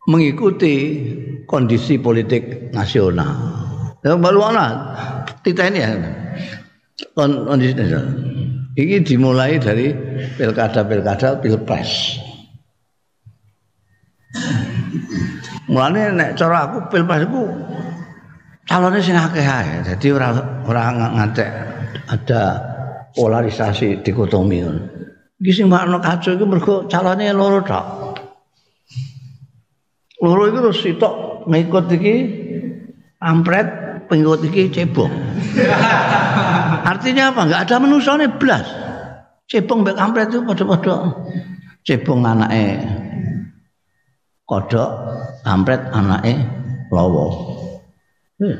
[0.06, 0.76] Mengikuti
[1.50, 3.34] kondisi politik nasional.
[4.06, 4.68] Ya baru ana
[5.42, 5.90] kita ini ya.
[7.18, 8.14] Kondisi nasional.
[8.76, 9.96] Ini dimulai dari
[10.36, 12.20] pilkada-pilkada pilpres.
[15.72, 17.42] Mulane nek cara aku pilpres iku
[18.70, 19.82] calonnya sing akeh ae.
[19.90, 20.30] Dadi ora
[20.70, 21.50] ora ngantek
[22.06, 22.75] ada
[23.16, 24.84] polarisasi dikotomi ngono.
[25.40, 27.86] Iki sing makna kacau iku mergo calone loro tok.
[30.24, 31.14] Loro iku terus sitok
[31.48, 32.16] ngikut iki
[33.20, 33.68] ampret
[34.08, 35.12] pengikut iki cebong.
[36.92, 37.42] Artinya apa?
[37.48, 38.68] Enggak ada menusane blas.
[39.46, 40.96] Cebong mbek ampret itu padha-padha.
[41.86, 42.82] Cebong anake
[44.46, 44.90] kodok,
[45.46, 46.34] ampret anake
[46.90, 47.28] lawa.
[48.42, 48.58] Hmm.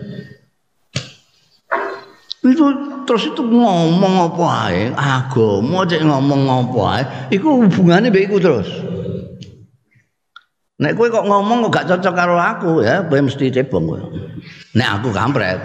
[2.46, 7.04] Itu terus itu ngomong apa ae, agama cek ngomong apa ae,
[7.38, 8.70] iku hubungane mbek iku terus.
[10.76, 14.02] Nek kowe kok ngomong kok gak cocok karo aku ya, kowe mesti cebong kowe.
[14.76, 15.62] Nek aku kampret.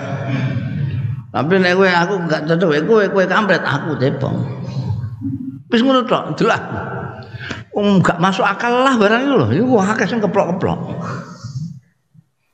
[1.34, 4.36] Tapi nek kowe aku gak cocok kowe kowe kampret, aku cebong.
[5.66, 6.62] Wis ngono tok, delak.
[7.74, 9.50] Wong gak masuk akal lah barang itu loh.
[9.50, 10.78] Iku akeh sing keplok-keplok.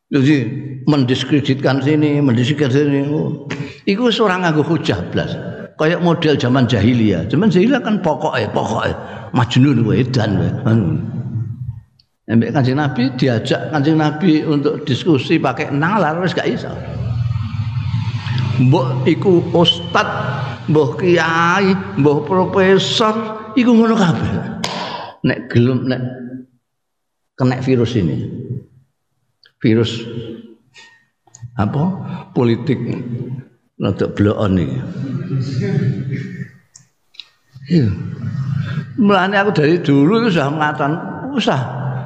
[0.07, 0.37] Jadi
[0.87, 3.01] mendiskreditkan sini, mendiskreditkan sini.
[3.91, 5.35] Iku seorang nganggo hujah blas.
[5.77, 7.27] Kayak model zaman jahiliyah.
[7.27, 8.95] Zaman jahiliyah kan pokoknya, pokoknya
[9.35, 10.51] majnun wae edan wae.
[12.27, 16.71] Embek Kanjeng Nabi diajak Kanjeng Nabi untuk diskusi pakai nalar wis gak iso.
[18.57, 20.09] Mbok iku ustad,
[20.67, 23.15] mbok kiai, mbok profesor,
[23.55, 24.33] iku ngono kabeh.
[25.23, 26.03] Nek gelem nek
[27.39, 28.17] kena virus ini.
[29.67, 30.07] Virus
[31.59, 31.83] apa?
[32.31, 32.79] Politik
[33.83, 34.79] rada blokon iki.
[37.67, 37.91] Iya.
[39.03, 40.93] Mulanya aku dari dulu itu sudah mengatakan
[41.35, 41.61] usah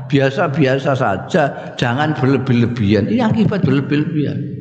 [0.09, 3.07] biasa-biasa saja, jangan berlebih-lebihan.
[3.13, 4.59] Ini akibat berlebih-lebihan.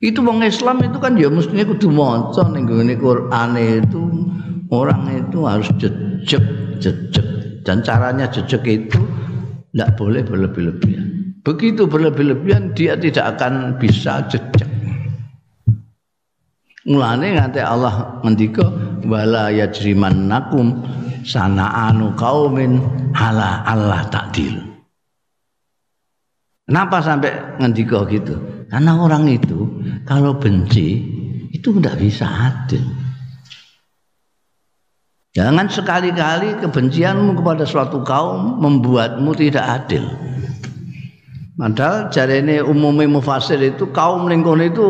[0.00, 4.02] Itu wong Islam itu kan ya mestinya kudu maca ning gone Quran itu
[4.72, 6.40] orang itu harus jejak
[6.80, 7.26] jejak
[7.68, 8.96] dan caranya jejak itu
[9.70, 11.06] tidak boleh berlebih-lebihan.
[11.40, 14.68] Begitu berlebih-lebihan dia tidak akan bisa jejak.
[16.84, 18.66] Mulane nganti Allah ngendika
[19.04, 20.80] wala yajrimannakum
[21.24, 22.80] sana'anu qaumin
[23.14, 24.58] ala Allah takdil.
[26.66, 28.36] Kenapa sampai ngendika gitu?
[28.70, 29.66] Karena orang itu
[30.06, 31.02] kalau benci
[31.50, 32.84] itu tidak bisa adil.
[35.30, 40.10] Jangan sekali-kali kebencianmu kepada suatu kaum membuatmu tidak adil.
[41.54, 44.86] Padahal jari ini umumnya mufasir itu kaum lingkungan itu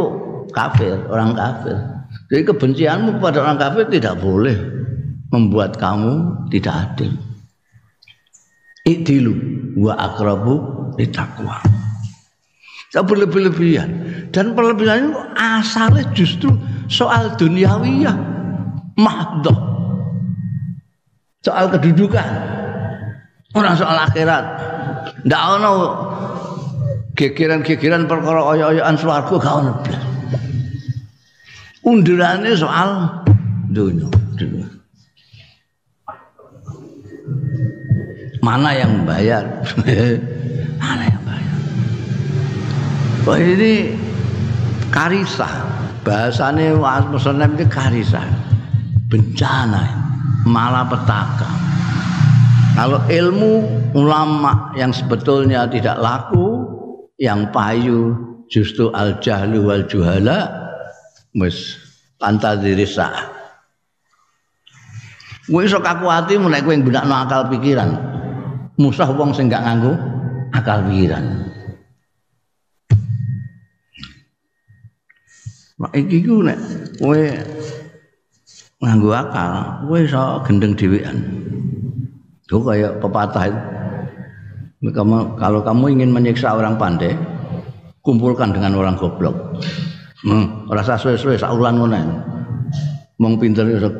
[0.55, 1.77] kafir, orang kafir.
[2.33, 4.57] Jadi kebencianmu kepada orang kafir tidak boleh
[5.29, 7.13] membuat kamu tidak adil.
[8.89, 9.35] Idilu
[9.77, 10.57] wa akrabu
[10.97, 11.61] litakwa.
[12.91, 13.91] Tak berlebih-lebihan.
[14.35, 16.51] Dan perlebihan itu asalnya justru
[16.91, 18.17] soal duniawiyah.
[18.99, 19.70] Mahdoh.
[21.41, 22.31] Soal kedudukan.
[23.57, 24.45] Orang soal akhirat.
[25.25, 25.73] Tidak ada
[27.17, 30.05] gegeran-gegeran perkara oyo-oyoan swarga gak ono blas.
[31.85, 32.89] Undurannya soal
[33.73, 34.09] dunia.
[38.41, 39.45] Mana yang bayar?
[40.81, 41.57] Mana yang bayar?
[43.29, 43.97] Oh ini
[44.89, 45.49] karisa.
[46.01, 46.81] Bahasanya
[47.13, 48.25] Muslim itu karisa.
[49.13, 50.00] Bencana,
[50.47, 51.51] malapetaka.
[52.79, 53.53] Kalau ilmu
[53.93, 56.65] ulama yang sebetulnya tidak laku,
[57.21, 58.17] yang payu
[58.49, 60.49] justru al jahlu wal juhala,
[61.37, 61.77] wis
[62.17, 63.11] pantadirisa.
[65.51, 67.91] Kowe iso kaku ati mulai kowe nggunakno akal pikiran.
[68.79, 69.99] Musah wong sing gak nganggo
[70.55, 71.51] akal pikiran.
[75.81, 76.61] Mak iki ku nek
[78.81, 81.17] nganggo akal, kowe iso gendeng dhewean.
[82.49, 83.61] Itu kayak pepatah itu.
[84.81, 87.13] Kamu, kalau kamu ingin menyiksa orang pandai,
[88.01, 89.61] kumpulkan dengan orang goblok.
[90.25, 92.01] Hmm, rasa suwe-suwe saulan ngono.
[93.21, 93.93] Mong pinter iso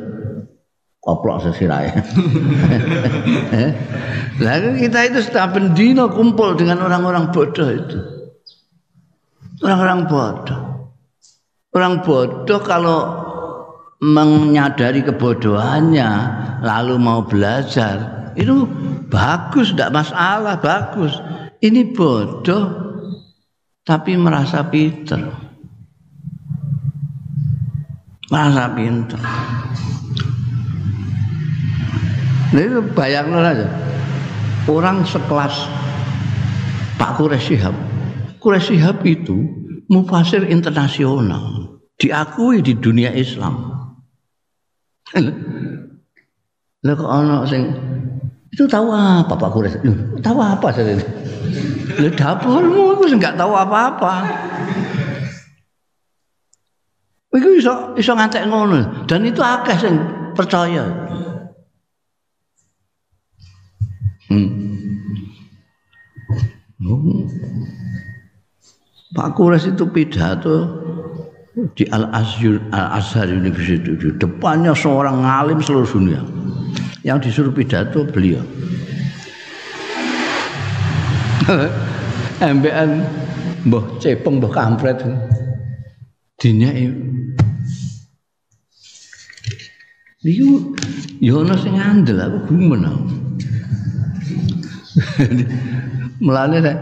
[0.97, 1.93] koplok sesirahe.
[4.41, 7.99] Lah kita itu setiap pendino kumpul dengan orang-orang bodoh itu.
[9.61, 10.61] Orang-orang bodoh.
[11.77, 12.99] Orang bodoh kalau
[14.01, 16.09] menyadari kebodohannya
[16.65, 18.33] lalu mau belajar.
[18.33, 18.65] Itu
[19.13, 21.13] bagus tidak masalah bagus.
[21.61, 22.65] Ini bodoh
[23.85, 25.21] tapi merasa pinter.
[28.33, 29.21] Merasa pinter.
[32.51, 33.67] Nah itu bayangkan aja
[34.67, 35.71] orang sekelas
[36.99, 37.47] Pak Quraish
[38.67, 39.37] Shihab itu
[39.87, 43.70] mufasir internasional diakui di dunia Islam
[46.81, 47.61] Lah kok ana sing
[48.51, 49.77] itu tahu apa Pak Kures?
[50.19, 51.05] Tahu apa saya ini?
[52.03, 54.13] Lah dapurmu aku enggak tahu apa-apa.
[57.31, 59.95] Iku iso iso ngantek ngono dan itu akeh sing
[60.35, 60.83] percaya.
[64.27, 64.49] Hmm.
[66.81, 67.23] Oh.
[69.15, 70.81] Pak Kures itu pidato
[71.75, 76.21] di Al Azhar Al Azhar University di depannya seorang ngalim seluruh dunia
[77.03, 78.43] yang disuruh pidato beliau
[82.55, 82.91] MBN
[83.67, 85.03] mbah cepeng mbah kampret
[86.39, 87.11] dinyai
[90.21, 90.77] Iku
[91.17, 93.09] yo ana sing ngandel aku gumen aku.
[96.23, 96.77] Mulane nek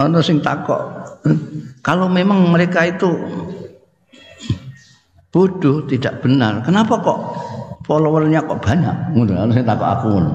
[0.00, 0.80] ana sing takok
[1.86, 3.10] kalau memang mereka itu
[5.32, 7.20] bodoh tidak benar kenapa kok
[7.84, 10.32] followernya kok banyak ngono ana sing takok aku ngono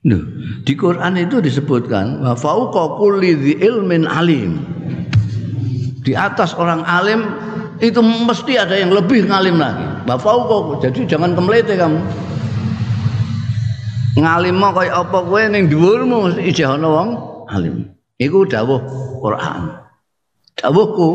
[0.00, 0.24] Duh,
[0.64, 4.64] di Quran itu disebutkan wa fauqa kulli ilmin alim.
[6.00, 7.28] Di atas orang alim
[7.84, 9.84] itu mesti ada yang lebih ngalim lagi.
[10.08, 10.80] Wa fauqa.
[10.88, 12.00] Jadi jangan kemlete kamu
[14.18, 17.08] ngalimo kaya apa kowe ning dhuwurmu isih ana wong
[17.50, 17.90] alim.
[18.20, 18.80] Iku dawuh
[19.22, 19.80] Quran.
[20.58, 21.08] Dawuhku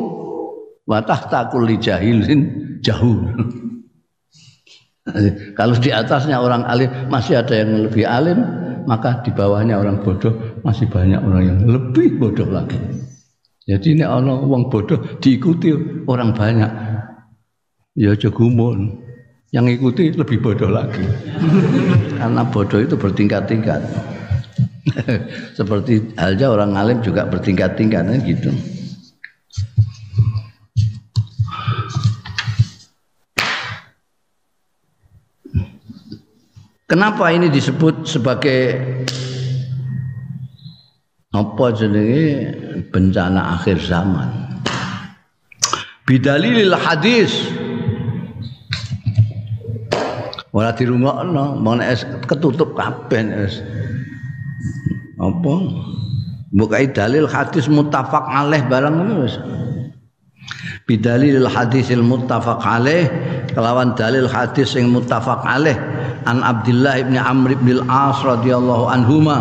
[0.90, 2.42] wa tahta kulli jahilin
[2.82, 3.30] jahul.
[5.58, 8.42] Kalau di atasnya orang alim masih ada yang lebih alim,
[8.90, 10.34] maka di bawahnya orang bodoh
[10.66, 12.78] masih banyak orang yang lebih bodoh lagi.
[13.66, 15.74] Jadi ini orang uang bodoh diikuti
[16.10, 16.72] orang banyak.
[17.98, 19.05] Ya aja gumun.
[19.56, 21.08] Yang ikuti lebih bodoh lagi.
[22.20, 23.80] Karena bodoh itu bertingkat-tingkat.
[25.58, 28.52] Seperti halnya orang alim juga bertingkat-tingkat kan gitu.
[36.86, 38.78] Kenapa ini disebut sebagai
[41.34, 42.28] apa jenenge
[42.94, 44.30] bencana akhir zaman?
[46.06, 47.34] Bidalilil hadis.
[50.56, 53.60] Ora dirungokno, mon es ketutup kabeh es.
[55.20, 55.54] Apa?
[56.56, 59.36] Bukai dalil hadis muttafaq alaih barang ngono wis.
[60.88, 63.12] Bidalil hadisil muttafaq alaih
[63.52, 65.76] kelawan dalil hadis yang muttafaq alaih
[66.30, 69.38] an Abdullah bin Amr bin Al-As radhiyallahu anhuma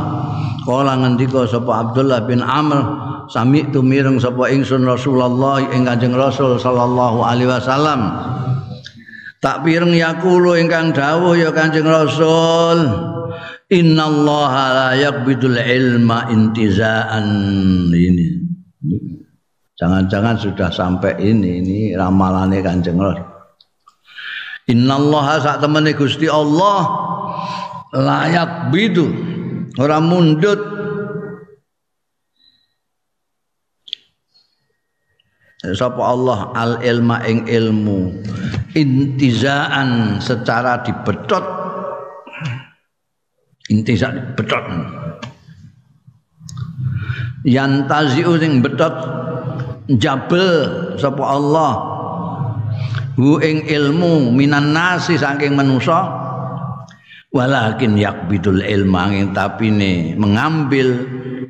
[0.65, 2.81] kala ngendika sapa Abdullah bin Amr
[3.29, 8.01] sami tu mireng sapa ingsun Rasulullah ing Kanjeng Rasul sallallahu alaihi wasallam
[9.45, 12.88] tak pireng yakulu ingkang dawuh ya Kanjeng Rasul.
[13.68, 17.28] Innallaha la yaqbidul ilma intizaan.
[17.92, 18.26] Ini.
[19.76, 23.28] Jangan-jangan sudah sampai ini ini ramalannya Kanjeng Rasul.
[24.64, 26.88] Innallaha sak temene Gusti Allah
[27.92, 29.12] layak bidu
[29.76, 30.57] ora mundut
[35.73, 38.12] sapa Allah al ilma ing ilmu.
[38.77, 41.45] Intizaan secara dibetot
[43.73, 44.65] intiza betot
[47.49, 48.93] yantaziu sing betot
[49.97, 50.49] jabel
[51.01, 51.73] sapa Allah.
[53.15, 56.21] Hu ing ilmu minan nasi saking manusa.
[57.35, 61.03] Walakin yakbidul ilma ing tapine mengambil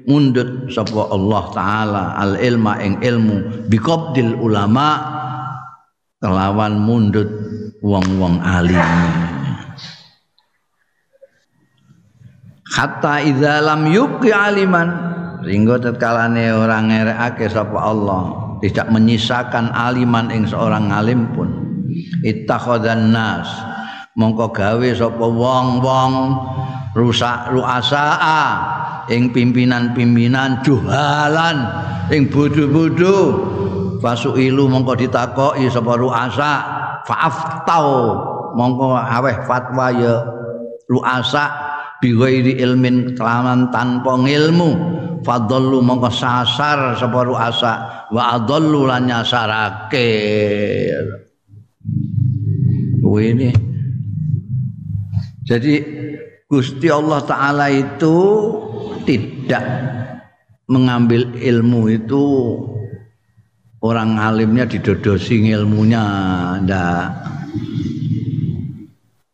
[0.05, 5.01] mundut sapa Allah taala al ilma ing ilmu biqabdil ulama
[6.21, 7.29] kelawan mundut
[7.85, 8.81] wong-wong alim.
[12.75, 14.89] Hatta idza lam yuqi aliman
[15.45, 21.49] sehingga tetkalane orang ngerekake sapa Allah tidak menyisakan aliman ing seorang alim pun.
[22.25, 23.74] Ittakhadhan nas
[24.15, 26.12] mongko gawe sapa wong-wong
[26.95, 28.47] rusak ruasaa
[29.11, 31.57] ing pimpinan-pimpinan juhalan
[32.15, 33.51] ing bodho-bodho.
[34.37, 36.53] Ilu mongko ditakoki sapa ruasa
[37.09, 38.21] faaftau.
[38.55, 40.23] Mongko aweh fatwa ya
[40.87, 41.45] ruasa
[41.99, 42.12] bi
[42.55, 44.71] ilmin kelaman tanpa ilmu
[45.25, 47.73] fadallu mongko sasar sapa ruasa
[48.12, 50.12] wa adallu lan nyasarake.
[53.15, 53.74] Ini
[55.45, 55.74] jadi
[56.49, 58.16] Gusti Allah taala itu
[59.05, 59.64] tidak
[60.68, 62.24] mengambil ilmu itu.
[63.84, 66.05] Orang alimnya didodosi ilmunya
[66.64, 67.05] ndak.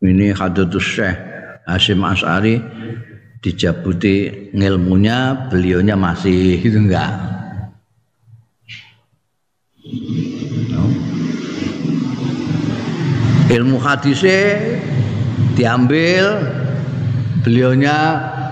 [0.03, 1.17] Ini hadatus Syekh
[1.71, 2.59] Hasim As'ari
[3.41, 7.15] dijabuti ngilmunya beliaunya masih itu enggak
[13.51, 14.70] ilmu hadisnya
[15.55, 16.41] diambil
[17.45, 17.97] beliaunya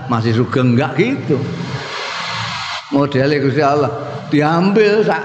[0.09, 1.37] masih sugeng enggak gitu
[2.89, 3.91] modelnya Gusti Allah
[4.29, 5.23] diambil sak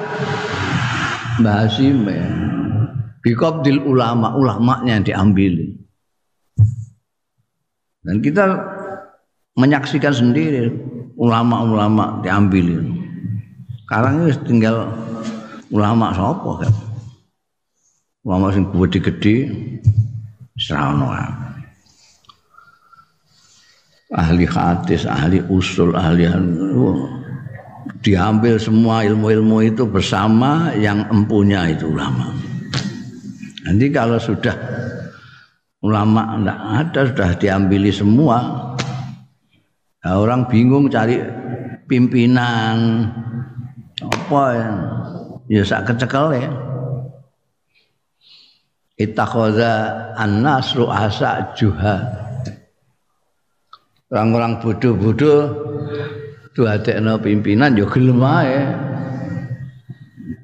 [1.35, 2.31] Mbah Hasim ya.
[3.25, 5.55] Bikobdil ulama, ulamanya yang diambil.
[8.05, 8.45] Dan kita
[9.57, 10.69] menyaksikan sendiri
[11.17, 12.85] ulama-ulama diambil.
[13.83, 14.93] Sekarang ini tinggal
[15.73, 16.73] ulama sapa kan.
[18.29, 19.37] Ulama sing gede-gede
[20.61, 21.09] serano
[24.15, 26.31] ahli hadis, ahli usul, ahli
[28.01, 32.33] diambil semua ilmu-ilmu itu bersama yang empunya itu ulama.
[33.67, 34.55] Nanti kalau sudah
[35.85, 38.65] ulama tidak ada sudah diambili semua
[40.05, 41.17] Nah, orang bingung cari
[41.89, 43.09] pimpinan
[44.05, 44.71] apa ya?
[45.49, 46.53] Ya sak kecekel ya.
[49.01, 49.73] Ittakhadha
[50.21, 52.24] an-nas ru'asa juha.
[54.15, 55.43] Orang-orang bodoh-bodoh
[56.55, 58.62] tuh adekno pimpinan ya gelem ae.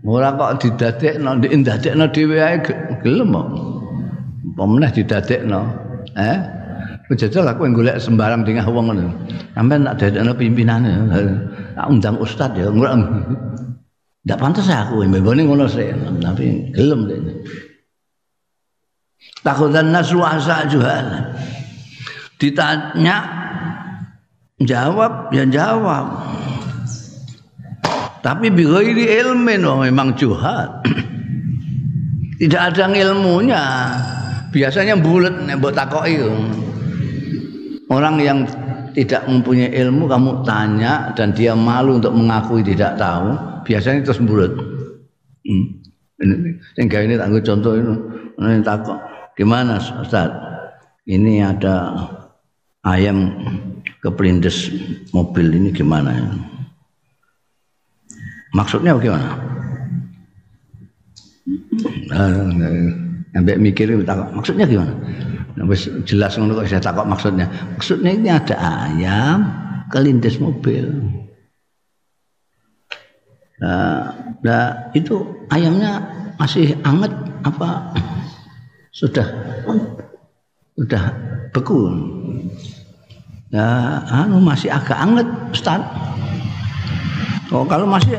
[0.03, 2.59] Ora kok didadekno, ndadekno dhewe ae
[3.07, 3.49] gelem kok.
[4.59, 5.61] Apa meneh didadekno?
[6.19, 6.39] Eh?
[7.15, 9.11] Jajal aku yang golek sembarang tinggal wong ngono.
[9.55, 10.91] Sampai nak dadekno pimpinane.
[11.79, 12.67] Tak undang ustaz ya.
[12.75, 17.19] Ndak pantas aku mbene ngono sih, tapi gelem deh.
[19.47, 20.67] Takutan nasu asa.
[22.41, 23.17] Ditanya
[24.65, 26.07] jawab ya jawab.
[28.21, 30.85] Tapi bighairi ilmin oh, memang juhat.
[32.41, 33.65] Tidak ada ilmunya.
[34.53, 36.21] Biasanya bulat nek mbok takoki.
[37.91, 38.47] Orang yang
[38.95, 43.35] tidak mempunyai ilmu kamu tanya dan dia malu untuk mengakui tidak tahu,
[43.67, 44.51] biasanya terus bulat.
[45.47, 45.67] Hmm.
[46.21, 47.95] Ini ini tangguh contoh itu.
[48.39, 48.99] Ini takut.
[49.39, 50.29] Gimana Ustaz?
[51.07, 51.97] Ini ada
[52.85, 53.33] ayam
[54.01, 54.73] kepelindes
[55.13, 56.17] mobil ini gimana?
[58.57, 59.39] Maksudnya bagaimana?
[63.31, 63.95] Sampai mikir
[64.35, 64.93] maksudnya gimana?
[65.69, 67.47] Wis jelas ngono kok saya takut maksudnya.
[67.77, 69.39] Maksudnya ini ada ayam
[69.93, 70.89] kelindes mobil.
[73.61, 75.21] Nah, nah itu
[75.53, 76.01] ayamnya
[76.41, 77.13] masih anget
[77.45, 77.93] apa
[78.91, 79.27] sudah
[80.81, 81.03] sudah
[81.53, 81.81] beku.
[83.51, 85.83] Nah, anu masih agak anget, Ustaz.
[87.51, 88.15] Oh, kalau masih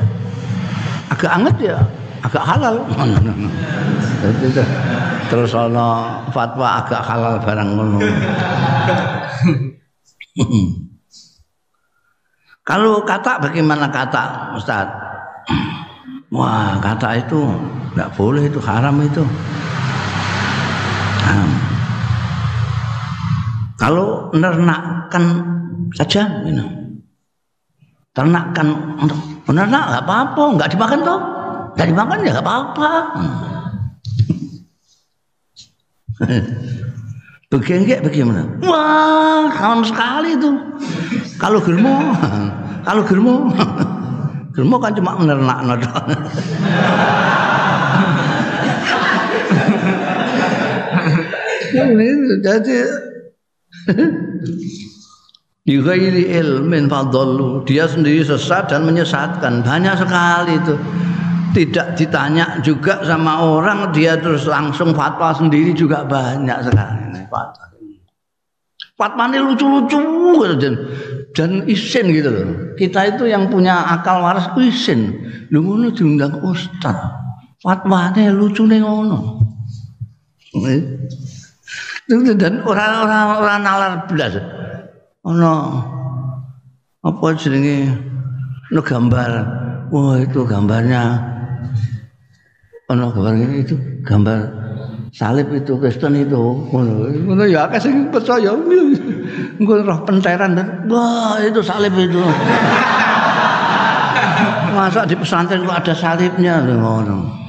[1.07, 1.79] agak anget ya
[2.19, 2.83] agak halal.
[5.31, 7.99] Terus ana fatwa agak halal barang ngono.
[12.61, 14.85] Kalau kata bagaimana kata Ustaz?
[16.35, 17.39] Wah, kata itu
[17.95, 19.25] enggak boleh itu haram itu.
[21.25, 21.70] Nah,
[23.81, 25.23] kalau menernakan
[25.97, 26.53] saja, you
[28.13, 29.17] ternakan untuk
[29.49, 31.19] menernak nggak apa-apa, nggak dimakan toh,
[31.73, 32.91] nggak dimakan ya nggak apa-apa.
[37.51, 38.47] Begengge bagaimana?
[38.63, 40.51] Wah, kalam sekali itu.
[41.41, 41.97] Kalau germo,
[42.87, 43.49] kalau germo,
[44.55, 46.05] germo kan cuma menernak nodol.
[52.45, 52.77] Jadi
[55.61, 57.61] Bighairi ilmin fadallu.
[57.69, 59.61] Dia sendiri sesat dan menyesatkan.
[59.61, 60.75] Banyak sekali itu.
[61.51, 67.27] Tidak ditanya juga sama orang, dia terus langsung fatwa sendiri juga banyak sekali.
[67.27, 67.65] Fatwa.
[68.95, 69.99] Fatwa ini lucu-lucu
[70.61, 70.73] dan,
[71.35, 72.47] dan isin gitu loh.
[72.79, 75.27] Kita itu yang punya akal waras isin.
[75.51, 76.95] Lu ngono diundang ustaz.
[77.59, 79.41] Fatwane lucu nih ngono.
[82.11, 84.35] Dan orang-orang orang nalar belas.
[85.23, 85.79] Ana
[86.99, 87.87] apa jenenge?
[88.75, 89.31] No gambar.
[89.95, 91.23] Wah itu gambarnya.
[92.91, 94.39] Ana gambar ini itu gambar
[95.15, 96.67] salib itu Kristen itu.
[96.67, 98.51] Ngono ngono ya akeh sing percaya.
[99.55, 100.59] Engko roh penteran
[100.91, 102.19] wah itu salib itu.
[104.75, 106.59] Masa di pesantren kok ada salibnya?
[106.59, 107.39] Ngono.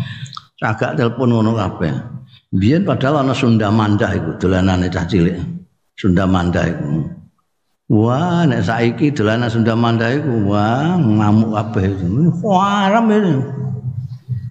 [0.62, 2.21] Agak telepon ngono kabeh
[2.52, 5.40] biyen padahal ana Sunda Mandah iku dolanane cah cilik
[5.96, 7.08] Sunda Mandah iku
[7.92, 11.92] Wah, nek saiki dolanan Sunda Manda iku wah ngamuk kabeh.
[12.40, 13.36] Haram ini.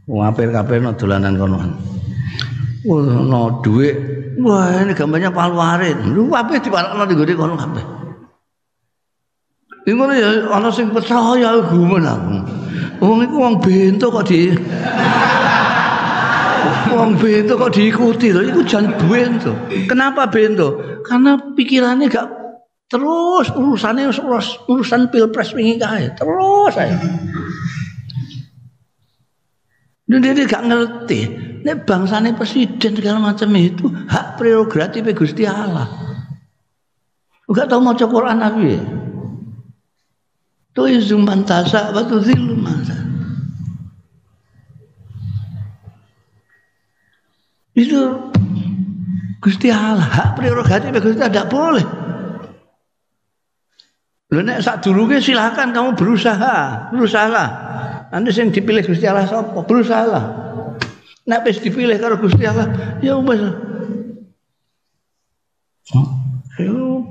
[0.05, 1.57] Wah, apir-apir no dolanan kono.
[2.85, 3.97] Wah, no duit.
[4.37, 5.97] Wah, ini gambarnya palu arit.
[6.05, 7.85] Lu kabeh diparakno di gede kono kabeh.
[9.89, 12.35] Iku ya ana sing percaya gumen aku.
[13.01, 14.53] Wong iku wong bento kok di
[16.91, 19.55] Wong bento kok diikuti lho, iku jan bento.
[19.87, 20.99] Kenapa bento?
[21.07, 22.27] Karena pikirannya gak
[22.91, 26.11] Terus urusannya urus, urusan pilpres wingi kae.
[26.11, 26.99] Terus saya.
[30.11, 31.19] Dan dia gak ngerti.
[31.63, 35.87] Nek bangsane presiden segala macam itu hak prerogatif Gusti Allah.
[37.47, 38.75] Enggak tahu mau Quran Nabi.
[40.75, 43.00] Tuh izum pantasa batu zilu masa.
[47.71, 48.31] Itu
[49.41, 51.85] Gusti Allah hak prerogatif Gusti Allah tidak boleh.
[54.31, 57.45] Lho nek sak durunge silakan kamu berusaha, berusaha.
[58.15, 59.59] Nanti sing dipilih Gusti Allah sapa?
[59.67, 60.19] Berusaha.
[61.27, 62.71] Nek wis dipilih karo Gusti Allah,
[63.03, 63.43] ya wis.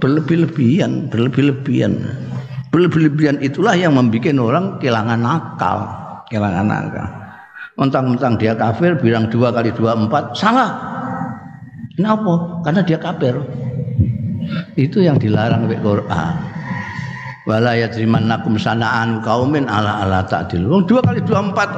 [0.01, 1.93] Berlebih-lebihan, berlebih-lebihan.
[2.73, 5.79] Berlebih-lebihan itulah yang membuat orang kehilangan akal,
[6.33, 7.20] kehilangan akal.
[7.81, 10.69] Mentang-mentang dia kafir, bilang dua kali dua empat, salah.
[11.97, 12.61] Kenapa?
[12.61, 13.33] Karena dia kafir.
[14.77, 16.51] Itu yang dilarang oleh Quran
[17.51, 20.71] wala yajrimannakum sana'an kaumin ala ala ta'dil.
[20.71, 21.69] Wong dua kali dua empat.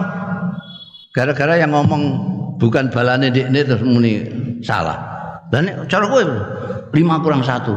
[1.13, 2.03] Gara-gara yang ngomong
[2.57, 4.29] bukan balane ini terus muni
[4.65, 5.01] salah.
[5.53, 6.25] Dan cara kowe
[6.97, 7.73] lima kurang satu.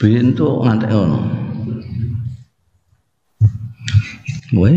[0.00, 1.41] Bintu ngantek ngono.
[4.52, 4.68] Wah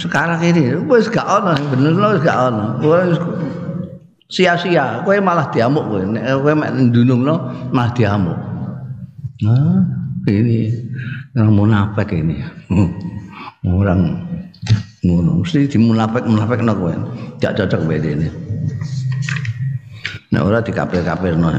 [0.00, 2.80] sekarang ini wis gak ono bener wis gak ono.
[4.32, 6.00] Sia-sia, kowe malah diamuk kowe.
[6.00, 7.34] Nek kowe mek ndunungno
[7.68, 8.38] malah diamuk.
[9.44, 9.84] Nah,
[10.24, 10.72] ini
[11.32, 12.40] Orang munafik ini.
[13.68, 14.20] Orang
[15.04, 15.44] ngono.
[15.44, 16.92] Mesti di munafik munafik kowe.
[17.36, 18.28] Gak cocok beda ini.
[20.32, 21.52] Nah ora dikapir-kapir no.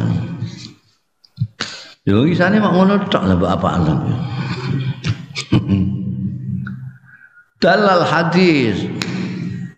[2.09, 4.13] Yo isane mak ngono tok lah apaan sampe.
[7.63, 8.83] Dalal hadis.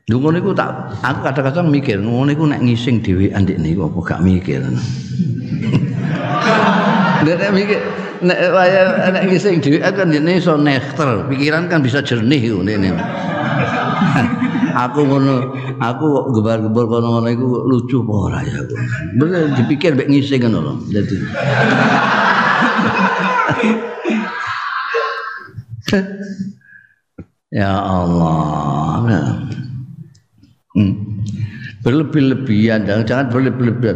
[0.09, 4.21] Dungo niku tak aku kadang-kadang mikir ngono niku nek ngising dhewe andik niku apa gak
[4.25, 4.61] mikir.
[7.25, 7.81] Nek mikir
[8.21, 12.97] nek waya nek ngising dhewe kan jene iso nekter, pikiran kan bisa jernih ngene.
[14.77, 18.75] aku ngono, aku kok gebar-gebar kono ngono iku lucu apa ora ya aku.
[19.17, 20.73] Bener dipikir mek ngising ngono lho.
[20.89, 21.17] Dadi
[27.55, 28.99] Ya Allah.
[30.75, 31.23] Hmm.
[31.87, 33.95] Berlebih-lebihan, jangan berlebih-lebihan.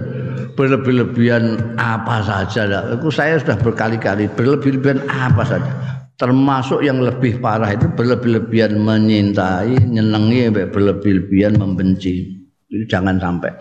[0.56, 2.88] Berlebih-lebihan apa saja.
[2.96, 5.72] Aku saya sudah berkali-kali berlebih-lebihan apa saja.
[6.16, 12.48] Termasuk yang lebih parah itu berlebih-lebihan menyintai, nyenengi, berlebih-lebihan membenci.
[12.72, 13.52] Itu jangan sampai.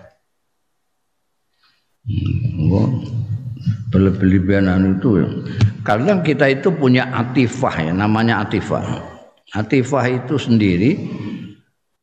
[2.07, 3.03] Hmm.
[3.91, 5.29] Berlebih-lebihan itu ya.
[5.83, 9.08] Karena kita itu punya atifah ya, namanya atifah.
[9.49, 10.93] Atifah itu sendiri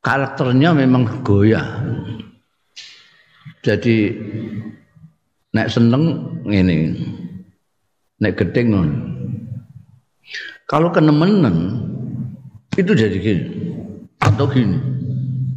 [0.02, 1.82] karakternya memang goyah.
[3.62, 4.14] Jadi
[5.54, 6.93] nek seneng ini,
[8.22, 8.89] nek gedeng non.
[10.66, 11.86] Kalau kenemenen
[12.78, 13.46] itu jadi gini
[14.22, 14.78] atau gini,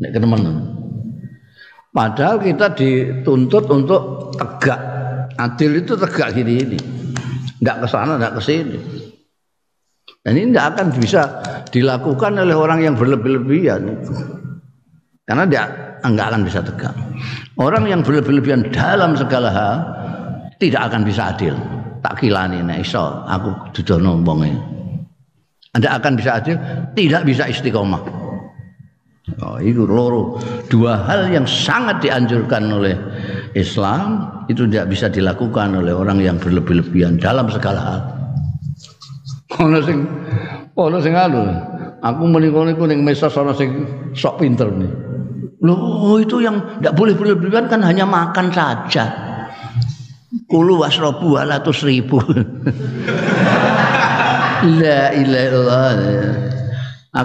[0.01, 0.57] nek kenemenen.
[1.93, 4.81] Padahal kita dituntut untuk tegak.
[5.41, 6.79] Adil itu tegak gini ini.
[7.65, 8.98] Enggak ke sana, enggak ke sini.
[10.29, 11.23] Dan ini tidak akan bisa
[11.73, 13.81] dilakukan oleh orang yang berlebih-lebihan
[15.25, 15.65] karena dia
[16.05, 16.93] enggak akan bisa tegak.
[17.57, 19.77] Orang yang berlebih-lebihan dalam segala hal
[20.61, 21.57] tidak akan bisa adil.
[22.05, 24.53] Tak kilani nek iso aku dudono wonge.
[25.73, 26.61] Anda akan bisa adil,
[26.93, 28.05] tidak bisa istiqomah.
[29.41, 30.37] Oh, itu loro
[30.69, 33.01] dua hal yang sangat dianjurkan oleh
[33.57, 38.18] Islam itu tidak bisa dilakukan oleh orang yang berlebih-lebihan dalam segala hal.
[39.57, 39.99] Ono sing
[40.77, 41.41] ono sing anu.
[41.99, 44.93] Aku menika niku ning mesos ana sing sok pinter nih.
[45.65, 49.09] Loh itu yang tidak boleh berlebihan kan hanya makan saja.
[50.47, 52.21] Kulu wasrobu alatus ribu.
[54.79, 55.95] La ilaha illallah.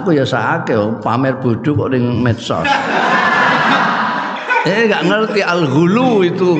[0.00, 2.66] Aku ya sakit pamer bodoh kok ning medsos.
[4.64, 6.50] eh nggak ngerti al-hulu itu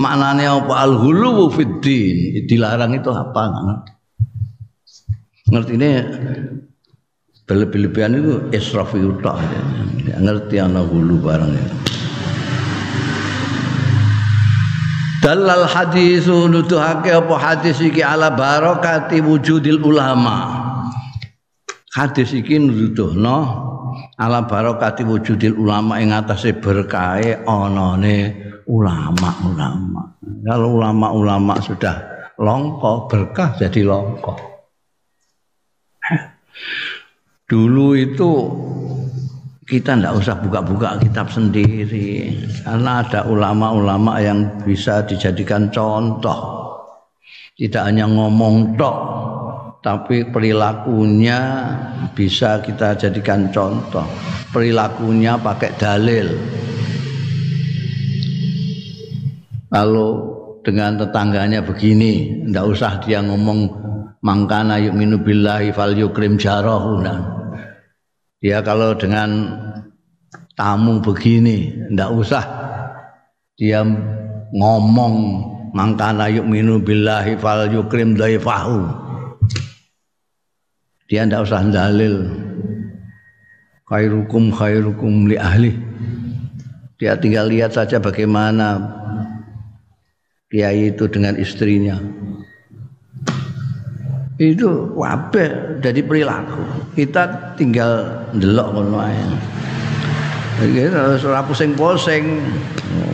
[0.00, 3.99] maknanya apa al-hulu fiddin dilarang itu apa nggak ngerti
[5.50, 5.90] ngerti ini
[7.44, 9.34] berlebih-lebihan itu israf yuta
[10.06, 11.66] ya, ngerti anak hulu barang ya.
[15.20, 20.58] Dalal hadis nuduhake apa hadis iki ala barokati wujudil ulama.
[21.92, 23.38] Hadis iki nuduhno
[24.16, 28.32] ala barokati wujudil ulama ing atase berkahe anane
[28.64, 30.16] ulama-ulama.
[30.40, 32.00] Kalau ulama-ulama sudah
[32.40, 34.49] longko berkah jadi longko.
[37.50, 38.30] Dulu itu
[39.70, 42.34] kita tidak usah buka-buka kitab sendiri
[42.66, 46.58] karena ada ulama-ulama yang bisa dijadikan contoh.
[47.54, 48.98] Tidak hanya ngomong tok,
[49.78, 51.38] tapi perilakunya
[52.12, 54.04] bisa kita jadikan contoh.
[54.50, 56.26] Perilakunya pakai dalil.
[59.70, 60.10] Kalau
[60.60, 63.79] dengan tetangganya begini, tidak usah dia ngomong
[64.20, 67.00] mangkana yuk minu billahi fal yukrim jarahu.
[67.04, 67.18] Nah
[68.40, 69.56] dia kalau dengan
[70.56, 72.44] tamu begini ndak usah.
[73.60, 73.84] Dia
[74.56, 75.14] ngomong
[75.76, 79.10] mangkana yu'minu billahi fal yukrim dhaifahu
[81.10, 82.30] dia ndak usah dalil.
[83.90, 85.74] Khairukum khairukum li ahli.
[87.02, 88.78] Dia tinggal lihat saja bagaimana
[90.46, 91.98] kiai itu dengan istrinya
[94.40, 96.96] itu wabe dari perilaku.
[96.96, 99.20] Kita tinggal delok ngono ae.
[100.64, 100.92] Iki
[101.28, 102.24] ora pusing-pusing.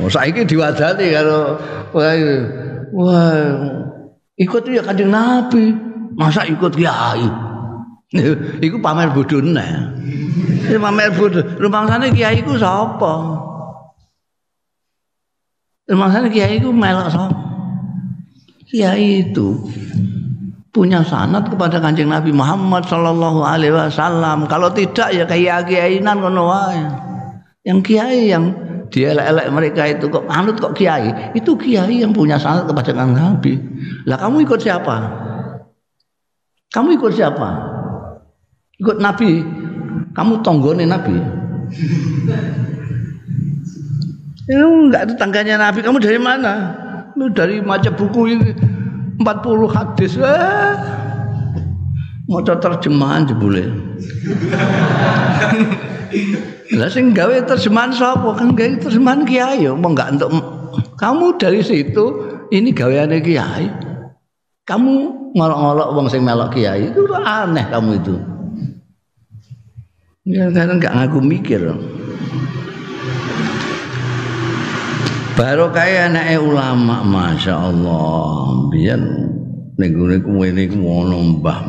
[0.02, 1.58] Oh, saiki diwadani karo
[1.90, 2.14] wah
[4.38, 5.74] ikut ya kanjeng nabi.
[6.14, 7.26] Masa ikut kiai?
[8.66, 9.68] Iku pamer bodoh neh.
[10.78, 13.36] Pamer bodoh rumangsane kiai ku sapa?
[15.90, 17.36] Rumangsane kiai ku melok sapa?
[18.70, 19.60] Kiai itu
[20.76, 24.44] punya sanat kepada kancing Nabi Muhammad Sallallahu Alaihi Wasallam.
[24.44, 26.84] Kalau tidak ya kayak kiainan ngono wae.
[27.64, 28.52] Yang kiai yang
[28.92, 33.56] dia elek mereka itu kok anut kok kiai itu kiai yang punya sanat kepada Nabi.
[34.04, 34.96] Lah kamu ikut siapa?
[36.76, 37.48] Kamu ikut siapa?
[38.76, 39.40] Ikut Nabi.
[40.12, 41.16] Kamu tonggone Nabi.
[44.46, 45.80] Ya, enggak tetangganya Nabi.
[45.80, 46.52] Kamu dari mana?
[47.16, 48.75] Lu dari maca buku ini
[49.20, 50.12] 40 hadis.
[50.20, 50.74] Eh.
[52.26, 53.70] Mau terjemahan jebule.
[56.74, 58.34] Lah sing gawe terjemahan sapa?
[58.34, 60.30] Kan gawe terjemahan kiai ya, mau enggak untuk
[60.98, 62.04] kamu dari situ
[62.50, 63.70] ini gaweane kiai.
[64.66, 64.92] Kamu
[65.38, 68.14] ngolok-ngolok wong sing melok kiai itu aneh kamu itu.
[70.26, 71.62] Ya kan enggak ngaku mikir.
[75.36, 78.72] Baru kaya anake ulama, masya Allah.
[78.72, 78.96] Biar
[79.76, 81.60] ning gone kuwi niku ono Mbah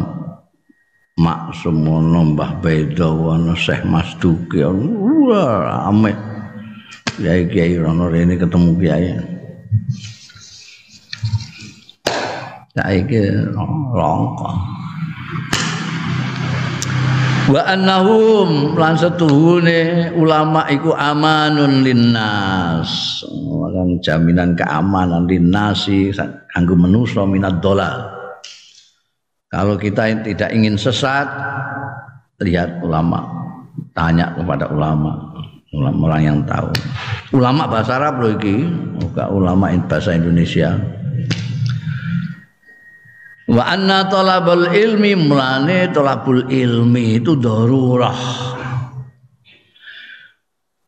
[1.20, 4.64] Maksum ono Mbah Beda ono Syekh Mas Duki.
[4.64, 6.16] Wah, ame.
[7.20, 9.20] Kiai-kiai rono rene ketemu kiai.
[12.72, 13.20] Saiki
[13.92, 14.77] rongko.
[17.48, 23.24] Wa annahum lan setuhune ulama iku amanun linnas.
[23.72, 26.12] Kan jaminan keamanan linnasi
[26.52, 28.12] kanggo manusa minad dolal.
[29.48, 31.24] Kalau kita tidak ingin sesat,
[32.44, 33.24] lihat ulama,
[33.96, 35.32] tanya kepada ulama,
[35.72, 36.68] ulama orang yang tahu.
[37.32, 38.68] Ulama bahasa Arab loh iki,
[39.32, 40.76] ulama bahasa Indonesia.
[43.48, 48.20] Wa anna talabul ilmi mulane talabul ilmi itu darurah.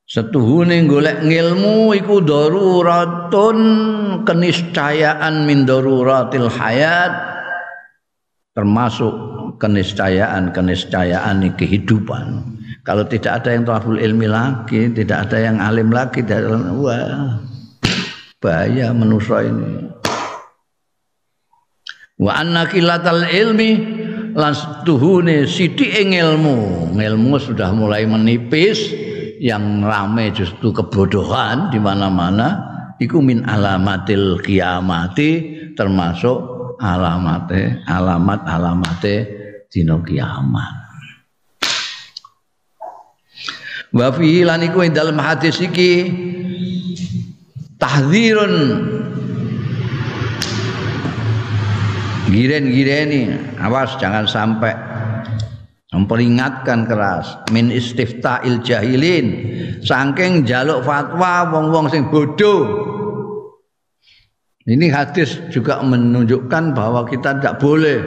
[0.04, 3.60] Setuhune golek ngilmu iku daruratun
[4.28, 7.14] keniscayaan min daruratil hayat
[8.52, 9.14] termasuk
[9.56, 12.44] keniscayaan keniscayaan kehidupan.
[12.84, 16.26] Kalau tidak ada yang talabul ilmi lagi, tidak ada yang alim lagi,
[16.76, 17.40] wah
[18.42, 19.99] bahaya manusia ini
[22.20, 23.72] wa anna kilatal ilmi
[24.36, 24.54] lan
[24.84, 26.92] tuhune sithike ilmu.
[26.94, 28.92] Ilmu sudah mulai menipis
[29.40, 32.60] yang rame justru kebodohan di mana-mana
[33.00, 39.16] iku min alamatil kiamati termasuk alamate alamat alamate
[39.72, 40.76] dina kiamat.
[43.90, 46.14] Wa fi lan iku dalam hadis iki
[47.82, 48.54] tahdzirun
[52.30, 54.74] giren-gireni awas jangan sampai
[55.90, 57.42] memperingatkan keras.
[57.50, 59.28] Min istifta'il jahilin
[59.82, 62.88] saking jaluk fatwa wong-wong sing bodoh.
[64.70, 67.98] Ini hadis juga menunjukkan bahwa kita tidak boleh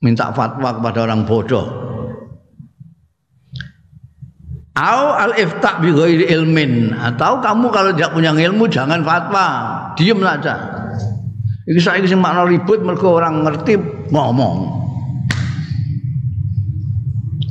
[0.00, 1.66] minta fatwa kepada orang bodoh.
[4.78, 5.90] Au al ifta bi
[6.32, 9.46] ilmin atau kamu kalau tidak punya ilmu jangan fatwa,
[9.98, 10.87] diam saja.
[11.68, 13.76] Iki saiki sing makna ribut mergo orang ngerti
[14.08, 14.56] ngomong.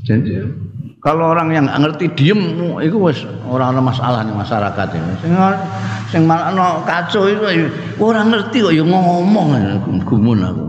[0.10, 0.42] Jadi
[1.06, 2.42] kalau orang yang ngerti diem
[2.82, 5.14] itu wis ora ana masalah ning masyarakat ini.
[5.22, 5.38] Sing
[6.10, 7.70] sing makna kacau itu
[8.02, 9.54] orang ngerti kok ya ngomong
[10.02, 10.66] gumun aku.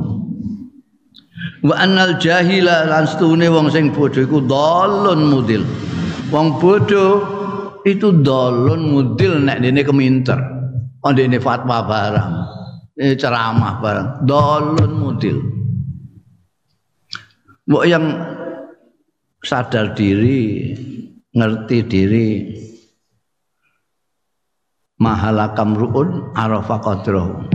[1.65, 5.65] Wa annal jahila lan stune wong sing bodho iku dalun mudil.
[6.29, 7.25] Wong bodho
[7.89, 10.37] itu dalun mudil nek dene keminter.
[11.01, 12.59] Oh dene fatwa barang
[12.99, 15.39] eh, ceramah barang dolun mudil.
[17.69, 18.05] Mbok yang
[19.45, 20.75] sadar diri
[21.37, 22.29] ngerti diri
[24.99, 27.47] mahala kamruun arafa qadrahu.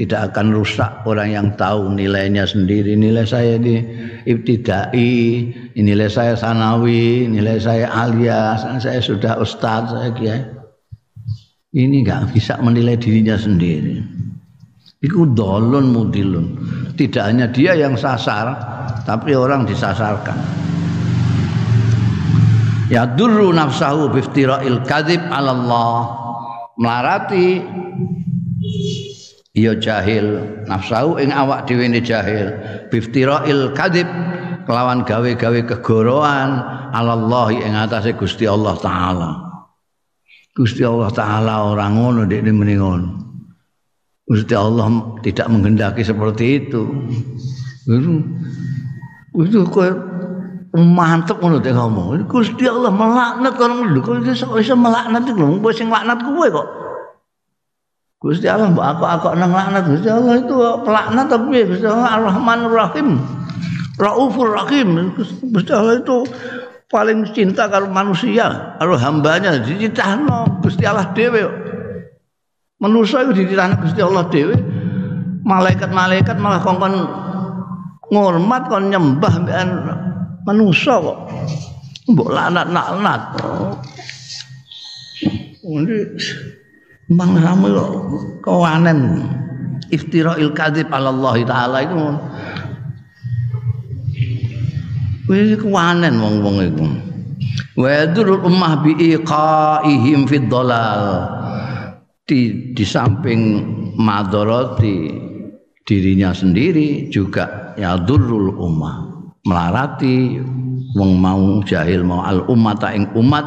[0.00, 2.96] Tidak akan rusak orang yang tahu nilainya sendiri.
[2.96, 3.84] Nilai saya ini
[4.24, 5.12] ibtidai
[5.76, 8.56] nilai saya sanawi nilai saya alia.
[8.80, 10.40] Saya sudah ustaz saya kiai.
[11.76, 14.00] Ini nggak bisa menilai dirinya sendiri
[15.00, 16.46] Iku dolun mudilun.
[16.92, 18.52] Tidak hanya dia yang sasar,
[19.08, 20.36] tapi orang disasarkan.
[22.92, 25.96] Ya duru nafsahu biftira'il kadhib 'ala Allah.
[26.76, 27.64] Melarati
[29.56, 30.36] ya jahil
[30.68, 32.52] nafsahu ing awak dhewe jahil
[32.92, 34.08] biftira'il kadhib
[34.68, 36.50] kelawan gawe-gawe kegoroan
[36.92, 39.30] 'ala Allah ing atase Gusti Allah taala.
[40.52, 43.29] Gusti Allah taala orang ngono dekne muni ngono.
[44.30, 44.86] Gusti Allah
[45.26, 46.86] tidak menghendaki seperti itu.
[47.90, 48.22] Itu
[49.42, 49.90] itu kok
[50.78, 52.30] mantep ngono teh ngomong.
[52.30, 53.98] Gusti Allah melaknat orang lho.
[53.98, 55.58] Kok iso iso melaknat lho.
[55.58, 56.68] Wong sing laknat kowe kok.
[58.22, 60.54] Gusti Allah mbok aku aku nang laknat Gusti Allah itu
[60.86, 63.18] pelaknat tapi Gusti Allah Ar-Rahmanur Rahim.
[63.98, 65.10] Raufur Rahim.
[65.50, 66.22] Gusti Allah itu
[66.86, 71.69] paling cinta kalau manusia, kalau hambanya dicintahno Gusti Allah dhewe.
[72.80, 74.56] Manusia itu dititahno Gusti Allah dhewe.
[75.44, 76.94] Malaikat-malaikat malah kongkon
[78.08, 79.68] ngormat kon nyembah mbekan
[80.48, 81.18] manusa kok.
[82.08, 83.22] Mbok laknat-laknat.
[85.60, 85.96] Ini
[87.10, 87.90] Mang rame kok
[88.46, 89.26] kawanen
[89.90, 91.98] iftira'il kadzib ala Allah taala itu.
[95.26, 96.86] Wis kawanen wong-wong iku.
[97.74, 98.06] Wa
[98.46, 101.39] ummah bi iqaihim fid dhalal.
[102.30, 103.58] Di, di samping
[103.98, 105.10] madoroti
[105.82, 109.10] dirinya sendiri juga ya durul ummah.
[109.42, 110.38] Melarati
[110.94, 113.42] wong mau jahil mau al ummata ing umat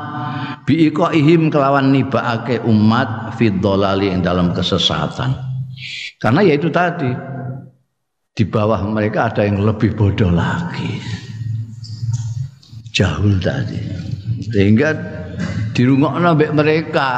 [0.67, 3.63] ihim kelawan nibaake umat fid
[4.03, 5.31] yang dalam kesesatan.
[6.19, 7.11] Karena ya itu tadi
[8.35, 10.99] di bawah mereka ada yang lebih bodoh lagi.
[12.91, 13.79] Jahul tadi.
[14.43, 14.91] Sehingga
[15.71, 17.09] dirungokno mereka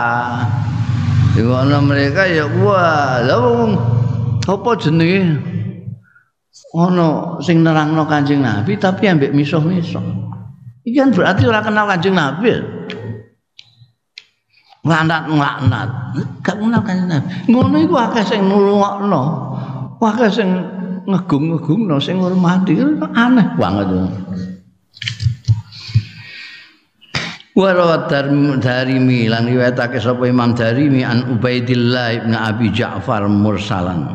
[1.35, 3.75] Ngono mereka ya wah, wong
[4.47, 5.35] apa jenenge
[6.71, 10.03] ono sing nerangno Kanjeng Nabi tapi ambek misuh-misuh.
[10.87, 12.51] Iki kan berarti ora kenal Kanjeng Nabi.
[14.85, 15.89] Nganat-nganat.
[16.39, 17.27] Gak kenal Kanjeng Nabi.
[17.51, 19.23] Ngono iku akeh sing nulungokno.
[19.99, 20.49] Akeh sing
[21.09, 22.77] ngegung-ngegungno sing ngurmati
[23.11, 23.87] aneh banget.
[27.55, 28.11] Warawat
[28.59, 34.11] Darimi lan riwayatake sapa Imam Darimi an Ubaidillah bin Abi Ja'far mursalan.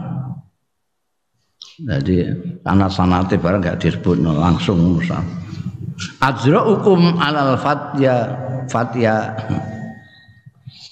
[1.80, 2.28] Jadi
[2.60, 5.24] karena sanate barang gak disebut langsung mursal.
[6.20, 8.28] Ajra hukum alal fatya
[8.68, 9.32] fatya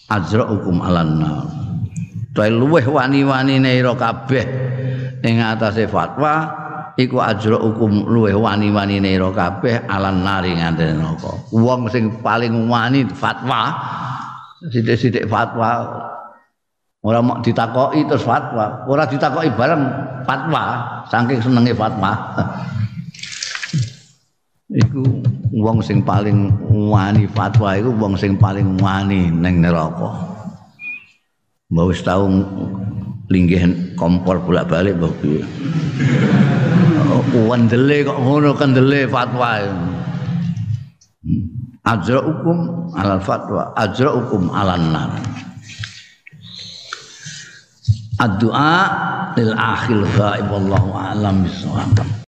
[0.08, 1.44] Ajra hukum alan nar.
[2.32, 4.44] Tuai luweh wani-wani ira kabeh
[5.20, 6.57] ing atase fatwa
[6.98, 11.30] iku ajra hukum luweh wani-wani ira kabeh alan nari ngandel neraka.
[11.54, 13.70] Wong sing paling wani fatwa
[14.66, 15.86] sithik-sithik fatwa
[17.06, 19.86] ora mau ditakoki terus fatwa, ora ditakoki bareng
[20.26, 20.62] fatwa,
[21.06, 22.10] saking senenge fatwa.
[24.82, 25.00] iku
[25.54, 30.34] wong sing paling wani fatwa iku wong sing paling wani ning neraka.
[31.70, 32.26] Mbok wis tau
[33.28, 35.14] linggih kompor bolak-balik mbok.
[37.48, 39.64] Wandele kok ngono kendele fatwa.
[41.88, 45.12] Ajra hukum alal fatwa ajra hukum alan nar.
[48.18, 48.76] Ad-du'a
[49.38, 52.17] lil akhil ghaib wallahu a'lam bisawab